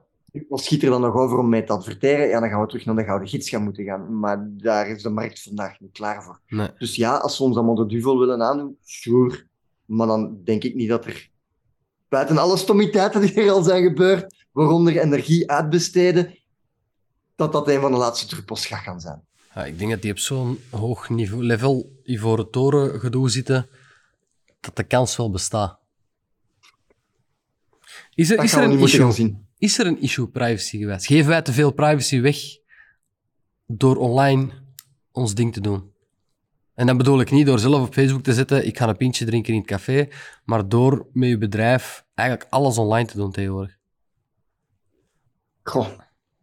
[0.48, 2.28] Wat schiet er dan nog over om mee te adverteren?
[2.28, 4.18] Ja, dan gaan we terug naar de gouden gids gaan moeten gaan.
[4.18, 6.40] Maar daar is de markt vandaag niet klaar voor.
[6.46, 6.68] Nee.
[6.78, 9.46] Dus ja, als ze ons allemaal de duvel willen aandoen, sure.
[9.84, 11.30] Maar dan denk ik niet dat er,
[12.08, 16.38] buiten alle stommiteiten die er al zijn gebeurd, waaronder energie uitbesteden,
[17.36, 19.22] dat dat een van de laatste druppels gaat gaan zijn.
[19.54, 23.68] Ja, ik denk dat die op zo'n hoog niveau, level ivoren toren gedoe zitten,
[24.60, 25.78] dat de kans wel bestaat.
[28.14, 29.36] Is er, is er een issue?
[29.58, 31.06] Is er een issue privacy geweest?
[31.06, 32.36] Geven wij te veel privacy weg
[33.66, 34.52] door online
[35.12, 35.92] ons ding te doen?
[36.74, 39.24] En dan bedoel ik niet door zelf op Facebook te zetten, ik ga een pintje
[39.24, 40.08] drinken in het café,
[40.44, 43.76] maar door met je bedrijf eigenlijk alles online te doen tegenwoordig?
[45.62, 45.88] Goh.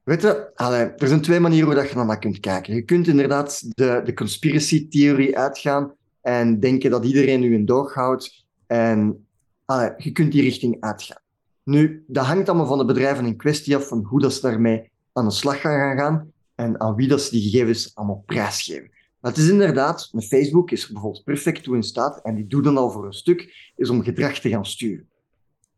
[0.04, 0.52] Weet je,
[0.98, 2.76] er zijn twee manieren hoe dat je naar kunt kijken.
[2.76, 8.46] Je kunt inderdaad de, de conspiracy-theorie uitgaan en denken dat iedereen nu een doog houdt.
[8.68, 9.28] En
[9.66, 11.22] allee, je kunt die richting uitgaan.
[11.64, 14.92] Nu, dat hangt allemaal van de bedrijven in kwestie af, van hoe dat ze daarmee
[15.14, 18.92] aan de slag gaan gaan en aan wie dat ze die gegevens allemaal prijsgeven.
[19.22, 22.48] Maar het is inderdaad, met Facebook is er bijvoorbeeld perfect toe in staat, en die
[22.48, 25.10] doet dan al voor een stuk, is om gedrag te gaan sturen.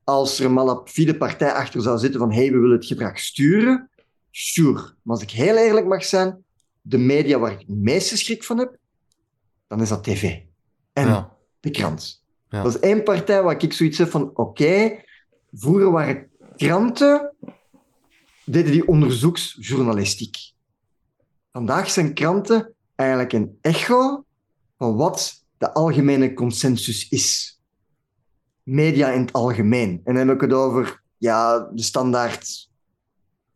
[0.04, 3.90] Als er een malafide partij achter zou zitten van hey, we willen het gedrag sturen,
[4.32, 4.82] sure.
[5.02, 6.44] Maar als ik heel eerlijk mag zijn,
[6.82, 8.78] de media waar ik het meeste schrik van heb,
[9.68, 10.40] dan is dat tv.
[10.94, 11.38] En Ja.
[11.60, 12.24] de krant.
[12.50, 12.64] Ja.
[12.64, 15.00] Dat is één partij waar ik zoiets heb van, oké,
[15.52, 17.36] vroeger waren kranten,
[18.46, 20.38] deden die onderzoeksjournalistiek.
[21.52, 22.74] Vandaag zijn kranten
[23.04, 24.26] eigenlijk een echo
[24.78, 27.60] van wat de algemene consensus is.
[28.64, 30.02] Media in het algemeen.
[30.04, 32.70] En dan heb ik het over ja, de standaard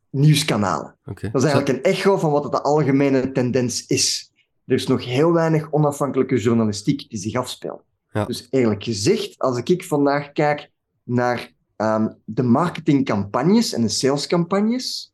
[0.09, 0.95] nieuwskanalen.
[1.03, 4.31] Dat is eigenlijk een echo van wat de algemene tendens is.
[4.65, 7.83] Er is nog heel weinig onafhankelijke journalistiek die zich afspeelt.
[8.11, 8.25] Ja.
[8.25, 10.71] Dus eerlijk gezegd, als ik vandaag kijk
[11.03, 15.13] naar ehm, de marketingcampagnes en de salescampagnes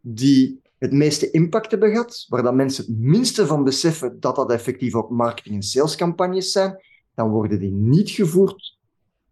[0.00, 4.52] die het meeste impact hebben gehad, waar dat mensen het minste van beseffen dat dat
[4.52, 6.80] effectief ook marketing- en salescampagnes zijn,
[7.14, 8.78] dan worden die niet gevoerd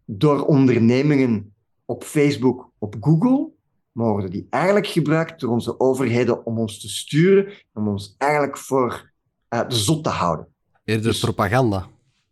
[0.05, 1.53] door ondernemingen
[1.85, 3.49] op Facebook, op Google,
[3.91, 8.57] maar worden die eigenlijk gebruikt door onze overheden om ons te sturen, om ons eigenlijk
[8.57, 9.11] voor
[9.47, 10.47] eh, de zot te houden.
[10.83, 11.87] Eerder Dus- propaganda.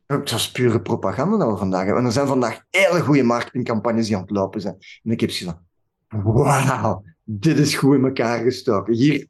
[0.05, 1.99] Het was pure propaganda dat we vandaag hebben.
[1.99, 4.77] En er zijn vandaag hele goede marketingcampagnes die aan het lopen zijn.
[5.03, 5.57] En ik heb zoiets
[6.07, 7.03] van, wauw,
[7.39, 8.93] dit is goed in elkaar gestoken.
[8.93, 9.27] Hier,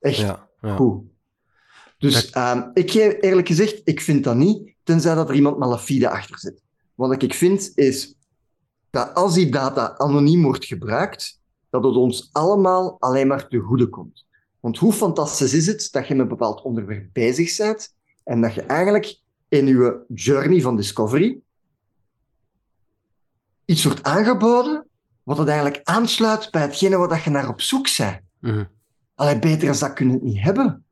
[0.00, 0.48] echt Ja.
[0.60, 0.76] ja.
[0.76, 1.02] goed.
[1.98, 6.08] Dus ehm, ik geef eerlijk gezegd, ik vind dat niet, tenzij dat er iemand malafide
[6.08, 6.62] achter zit.
[6.94, 8.14] Wat ik vind is
[8.90, 11.40] dat als die data anoniem wordt gebruikt,
[11.70, 14.26] dat het ons allemaal alleen maar te goede komt.
[14.60, 17.94] Want hoe fantastisch is het dat je met een bepaald onderwerp bezig bent
[18.24, 21.40] en dat je eigenlijk in je journey van discovery
[23.64, 24.86] iets wordt aangeboden
[25.22, 28.20] wat het eigenlijk aansluit bij hetgene wat dat je naar op zoek bent.
[28.40, 28.64] Mhm.
[29.14, 30.84] Allee, beter dan dat kun je het niet hebben.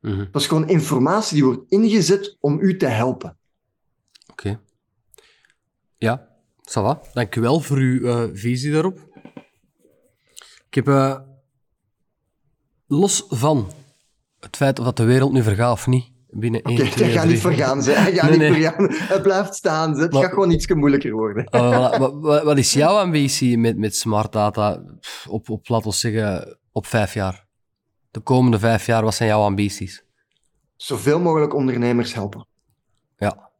[0.00, 0.26] Mhm.
[0.30, 3.38] Dat is gewoon informatie die wordt ingezet om u te helpen.
[4.30, 4.60] Oké.
[5.94, 6.28] Ja,
[6.60, 7.00] ça va.
[7.12, 9.06] Dank u wel voor uw eh, visie daarop.
[10.66, 11.20] Ik heb, eh,
[12.86, 13.70] los van
[14.40, 17.12] het feit of dat de wereld nu vergaat of niet, binnen één, Oké, twee, dat
[17.14, 17.82] gaat drie- niet vergaan.
[17.82, 17.90] Ze.
[18.00, 18.62] Hij gaat Nee, niet nee.
[18.62, 18.86] vergaan.
[19.08, 19.94] Het blijft staan.
[19.94, 20.00] Ze.
[20.02, 21.44] Het Maar- gaat gewoon iets moeilijker worden.
[21.46, 21.98] Voilà.
[22.44, 24.82] wat, is jouw ambitie met, met smart data
[25.28, 27.46] op, op, laten we zeggen, op vijf jaar?
[28.10, 30.04] De komende vijf jaar, wat zijn jouw ambities?
[30.76, 32.46] Zoveel mogelijk ondernemers helpen.
[33.18, 33.50] Ja.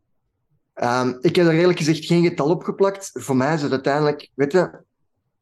[0.75, 3.11] Ehm, ik heb er eerlijk gezegd geen getal op geplakt.
[3.15, 4.71] Voor mij is het uiteindelijk, weet je,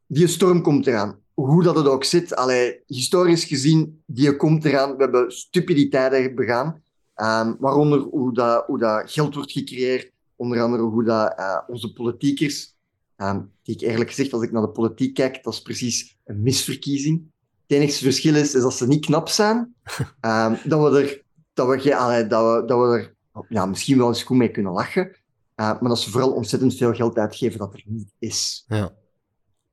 [0.06, 1.18] die storm komt eraan.
[1.34, 4.96] Hoe dat het ook zit, allee, historisch gezien, die komt eraan.
[4.96, 6.82] We hebben stupiditeiten begaan.
[7.16, 10.12] Ehm, waaronder hoe dat, hoe dat geld wordt gecreëerd.
[10.36, 12.74] Onder andere hoe dat eh, onze politiekers,
[13.16, 16.42] ehm, die ik eerlijk gezegd, als ik naar de politiek kijk, dat is precies een
[16.42, 17.30] misverkiezing.
[17.66, 19.74] Het enige verschil is, is dat ze niet knap zijn,
[20.20, 23.14] ehm, dat we er, dat we, dat we, dat we er
[23.48, 25.16] ja, misschien wel eens goed mee kunnen lachen.
[25.56, 28.64] Uh, maar dat ze vooral ontzettend veel geld uitgeven dat er niet is.
[28.68, 28.92] Ja.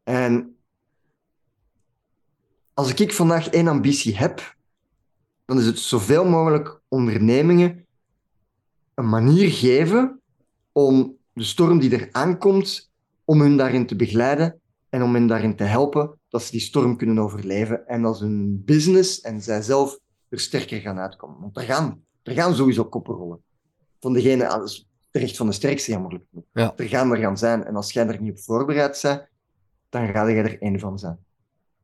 [0.03, 0.55] En
[2.73, 4.55] als ik vandaag één ambitie heb,
[5.45, 7.85] dan is het zoveel mogelijk ondernemingen
[8.93, 10.21] een manier geven
[10.71, 12.91] om de storm die er aankomt,
[13.25, 16.97] om hun daarin te begeleiden en om hen daarin te helpen dat ze die storm
[16.97, 21.39] kunnen overleven en dat hun business en zijzelf er sterker gaan uitkomen.
[21.39, 23.43] Want er gaan, er gaan sowieso koppen rollen.
[23.99, 24.67] Van degene, ah,
[25.11, 26.45] terecht van de sterkste, jammerlijk genoeg.
[26.53, 26.73] Ja.
[26.75, 27.63] Er gaan er gaan zijn.
[27.63, 29.27] En als jij er niet op voorbereid bent,
[29.89, 31.17] dan ga jij er één van zijn.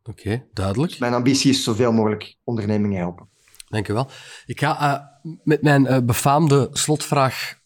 [0.03, 0.99] Oké, duidelijk.
[0.99, 3.29] Mijn ambitie is zoveel mogelijk ondernemingen helpen.
[3.69, 4.09] Dank je wel.
[4.45, 7.57] Ik ga eh, met mijn eh, befaamde slotvraag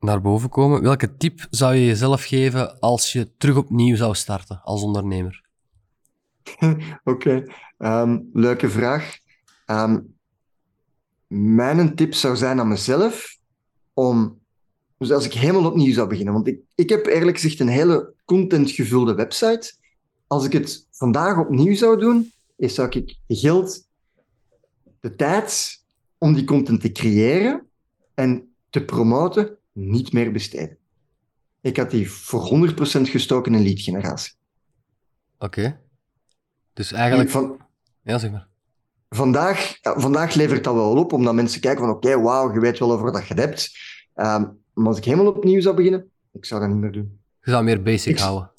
[0.00, 0.82] naar boven komen.
[0.82, 5.42] Welke tip zou je jezelf geven als je terug opnieuw zou starten als ondernemer?
[7.04, 7.44] Oké,
[7.78, 9.16] ehm, leuke vraag.
[9.66, 10.00] Ehm,
[11.26, 13.36] mijn tip zou zijn aan mezelf
[13.92, 14.38] om,
[14.98, 18.14] dus als ik helemaal opnieuw zou beginnen, want ik, ik heb eerlijk gezegd een hele
[18.24, 19.74] contentgevulde website.
[20.26, 23.83] Als ik het vandaag opnieuw zou doen, is zou ik geld,
[25.04, 25.82] de tijd
[26.18, 27.66] om die content te creëren
[28.14, 30.76] en te promoten niet meer besteden.
[31.60, 32.74] Ik had die voor 100%
[33.10, 34.32] gestoken in lead generatie.
[35.38, 35.80] Oké.
[36.72, 37.30] Dus eigenlijk...
[37.30, 37.60] Van,
[38.02, 38.48] Ja, zeg maar.
[39.08, 42.92] vandaag, vandaag levert dat wel op, omdat mensen kijken van oké, wauw, je weet wel
[42.92, 43.70] over wat je hebt.
[44.14, 47.20] Ehm, maar als ik helemaal opnieuw zou beginnen, ik zou dat niet meer doen.
[47.42, 48.50] Je zou meer basic Ik- houden.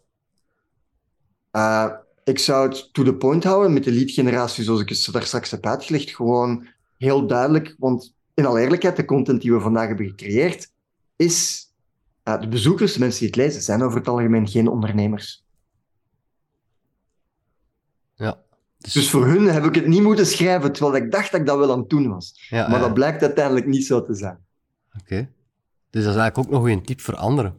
[1.51, 1.91] Eh,
[2.25, 5.23] ik zou het to the point houden met de lead generatie zoals ik het daar
[5.23, 6.09] straks heb uitgelegd.
[6.09, 6.67] Gewoon
[6.97, 10.71] heel duidelijk, want in alle eerlijkheid, de content die we vandaag hebben gecreëerd,
[11.15, 11.67] is
[12.23, 15.43] eh, de bezoekers, de mensen die het lezen, zijn over het algemeen geen ondernemers.
[18.15, 18.41] Ja.
[18.77, 21.45] Dus, Dus voor hun heb ik het niet moeten schrijven, terwijl ik dacht dat ik
[21.45, 22.45] dat wel aan het doen was.
[22.49, 22.85] ja, Maar ja.
[22.85, 24.37] dat blijkt uiteindelijk niet zo te zijn.
[24.99, 25.29] Oké.
[25.89, 27.55] Dus dat is eigenlijk ook nog een tip voor anderen.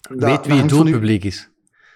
[0.00, 1.50] Dat- Weet wie u- doelpubliek is.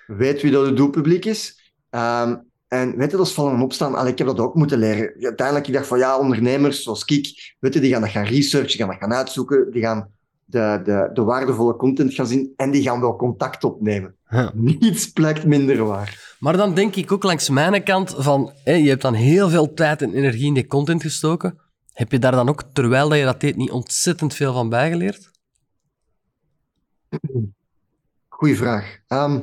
[0.06, 1.72] Weet wie dat het doelpubliek is.
[1.90, 2.36] Ehm,
[2.68, 3.94] en weet je, dat is vallen en opstaan.
[3.94, 5.14] Allee, ik heb dat ook moeten leren.
[5.20, 8.68] Uiteindelijk, ik dacht van ja, ondernemers zoals ik, weet je, die gaan dat gaan researchen,
[8.68, 10.08] die gaan dat gaan uitzoeken, die gaan
[10.44, 14.16] de, de, de waardevolle content gaan zien en die gaan wel contact opnemen.
[14.54, 16.36] Niets blijkt minder waar.
[16.38, 19.74] Maar dan denk ik ook langs mijn kant van, hé, je hebt dan heel veel
[19.74, 21.58] tijd en energie in die content gestoken.
[21.92, 25.30] Heb je daar dan ook, terwijl dat je dat deed, niet ontzettend veel van bijgeleerd?
[28.28, 28.98] Goeie vraag.
[29.06, 29.40] Ehm,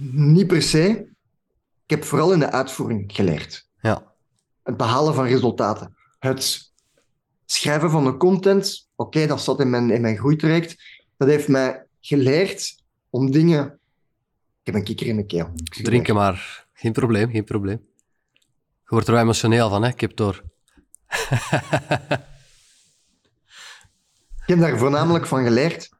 [0.00, 1.08] niet per se.
[1.84, 3.68] Ik heb vooral in de uitvoering geleerd.
[3.80, 4.14] Ja.
[4.62, 5.96] het behalen van resultaten.
[6.18, 6.72] Het
[7.44, 10.76] schrijven van de content, oké, dat zat in mijn, in mijn groeitraject.
[11.16, 13.64] Dat heeft mij geleerd om dingen...
[14.60, 15.50] Ik heb een kikker in de keel.
[15.82, 16.66] Drinken maar.
[16.72, 17.86] Geen probleem, geen probleem.
[18.32, 19.88] Je wordt er wel emotioneel van, hè?
[19.88, 20.42] Ik heb door.
[24.46, 25.95] Ik heb daar voornamelijk van geleerd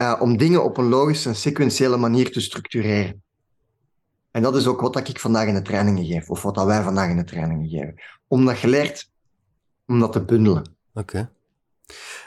[0.00, 3.22] eh, om dingen op een logische en sequentiële manier te structureren.
[4.30, 6.82] En dat is ook wat ik vandaag in de trainingen geef, of wat dat wij
[6.82, 7.94] vandaag in de trainingen geven.
[8.26, 9.10] Om dat geleerd,
[9.86, 10.76] om dat te bundelen.
[10.94, 11.30] Oké.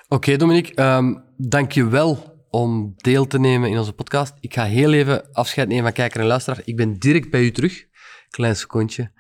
[0.07, 0.75] Oké, Dominique.
[0.75, 4.33] ehm dank je wel om deel te nemen in onze podcast.
[4.39, 6.61] Ik ga heel even afscheid nemen van kijker en luisteraar.
[6.65, 7.85] Ik ben direct bij u terug.
[8.29, 9.11] Klein secondje.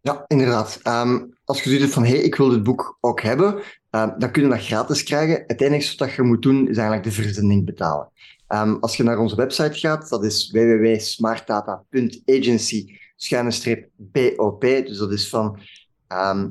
[0.00, 0.80] Ja, inderdaad.
[0.82, 1.18] Ehm,
[1.52, 3.58] als je zoiets hebt van, hé, hey, ik wil dit boek ook hebben,
[3.90, 5.44] ehm, dan kun je dat gratis krijgen.
[5.46, 8.10] Het enige wat je moet doen, is eigenlijk de verzending betalen.
[8.46, 13.00] Ehm, als je naar onze website gaat, dat is www.smartdata.agency
[14.36, 15.58] bop dus dat is van
[16.08, 16.48] ehm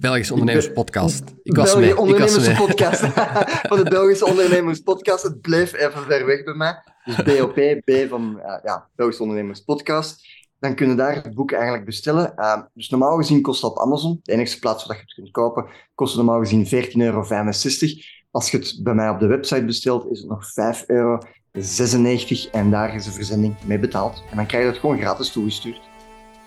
[0.00, 1.22] Belgisch Ondernemerspodcast.
[1.42, 1.88] Ik was België mee.
[1.88, 2.56] Ik was Ondernemers mee.
[2.66, 3.00] Podcast.
[3.70, 5.22] van de Belgische Ondernemers Podcast.
[5.22, 6.82] Het bleef even ver weg bij mij.
[7.04, 10.26] Dus BOP, B van eh, ja, Belgische Ondernemers Podcast.
[10.58, 12.32] Dan kun je daar het boek eigenlijk bestellen.
[12.36, 14.20] Uh, dus normaal gezien kost dat op Amazon.
[14.22, 17.24] De enige plaats waar je het kunt kopen, kost normaal gezien 14,65 euro.
[18.30, 20.44] Als je het bij mij op de website bestelt, is het nog
[20.80, 21.18] 5,96 euro.
[22.52, 24.22] En daar is de verzending mee betaald.
[24.30, 25.80] En dan krijg je het gewoon gratis toegestuurd.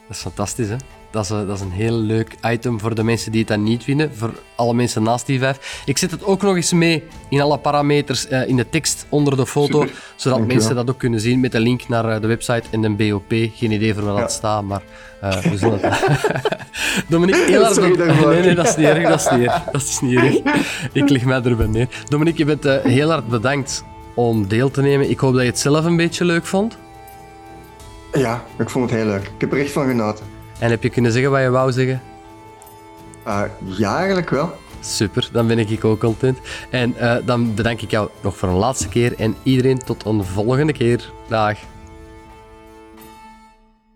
[0.08, 0.99] Dat is fantastisch, hè?
[1.12, 3.64] Dat is, een, dat is een heel leuk item voor de mensen die het dan
[3.64, 4.16] niet vinden.
[4.16, 5.82] Voor alle mensen naast die vijf.
[5.86, 9.38] Ik zet het ook nog eens mee in alle parameters uh, in de tekst onder
[9.38, 9.80] de foto.
[9.82, 9.96] Super.
[10.16, 12.82] Zodat Dank mensen dat ook kunnen zien met de link naar uh, de website en
[12.82, 13.30] de BOP.
[13.30, 14.20] Geen idee voor Ja.
[14.20, 14.82] dat staat, maar
[15.24, 16.00] uh, we zullen het...
[17.10, 17.98] Dominique, heel erg...
[17.98, 18.30] Daarvoor.
[18.30, 19.08] Nee, nee, dat is niet erg.
[19.08, 19.64] Dat is niet erg.
[19.72, 20.36] Dat is niet erg.
[20.92, 21.88] Ik leg mij erbij neer.
[22.08, 23.84] Dominique, je bent heel hard bedankt
[24.16, 25.10] om deel te nemen.
[25.10, 26.78] Ik hoop dat je het zelf een beetje leuk vond.
[28.14, 29.24] Ja, ik vond het heel leuk.
[29.24, 30.26] Ik heb er echt van genoten.
[30.60, 32.02] En heb je kunnen zeggen wat je wou zeggen?
[33.28, 33.42] Uh,
[33.78, 34.56] ja, eigenlijk wel.
[34.80, 36.38] Super, dan ben ik ook content.
[36.70, 40.24] En uh, dan bedank ik jou nog voor een laatste keer en iedereen tot een
[40.24, 41.12] volgende keer.
[41.28, 41.58] Dag.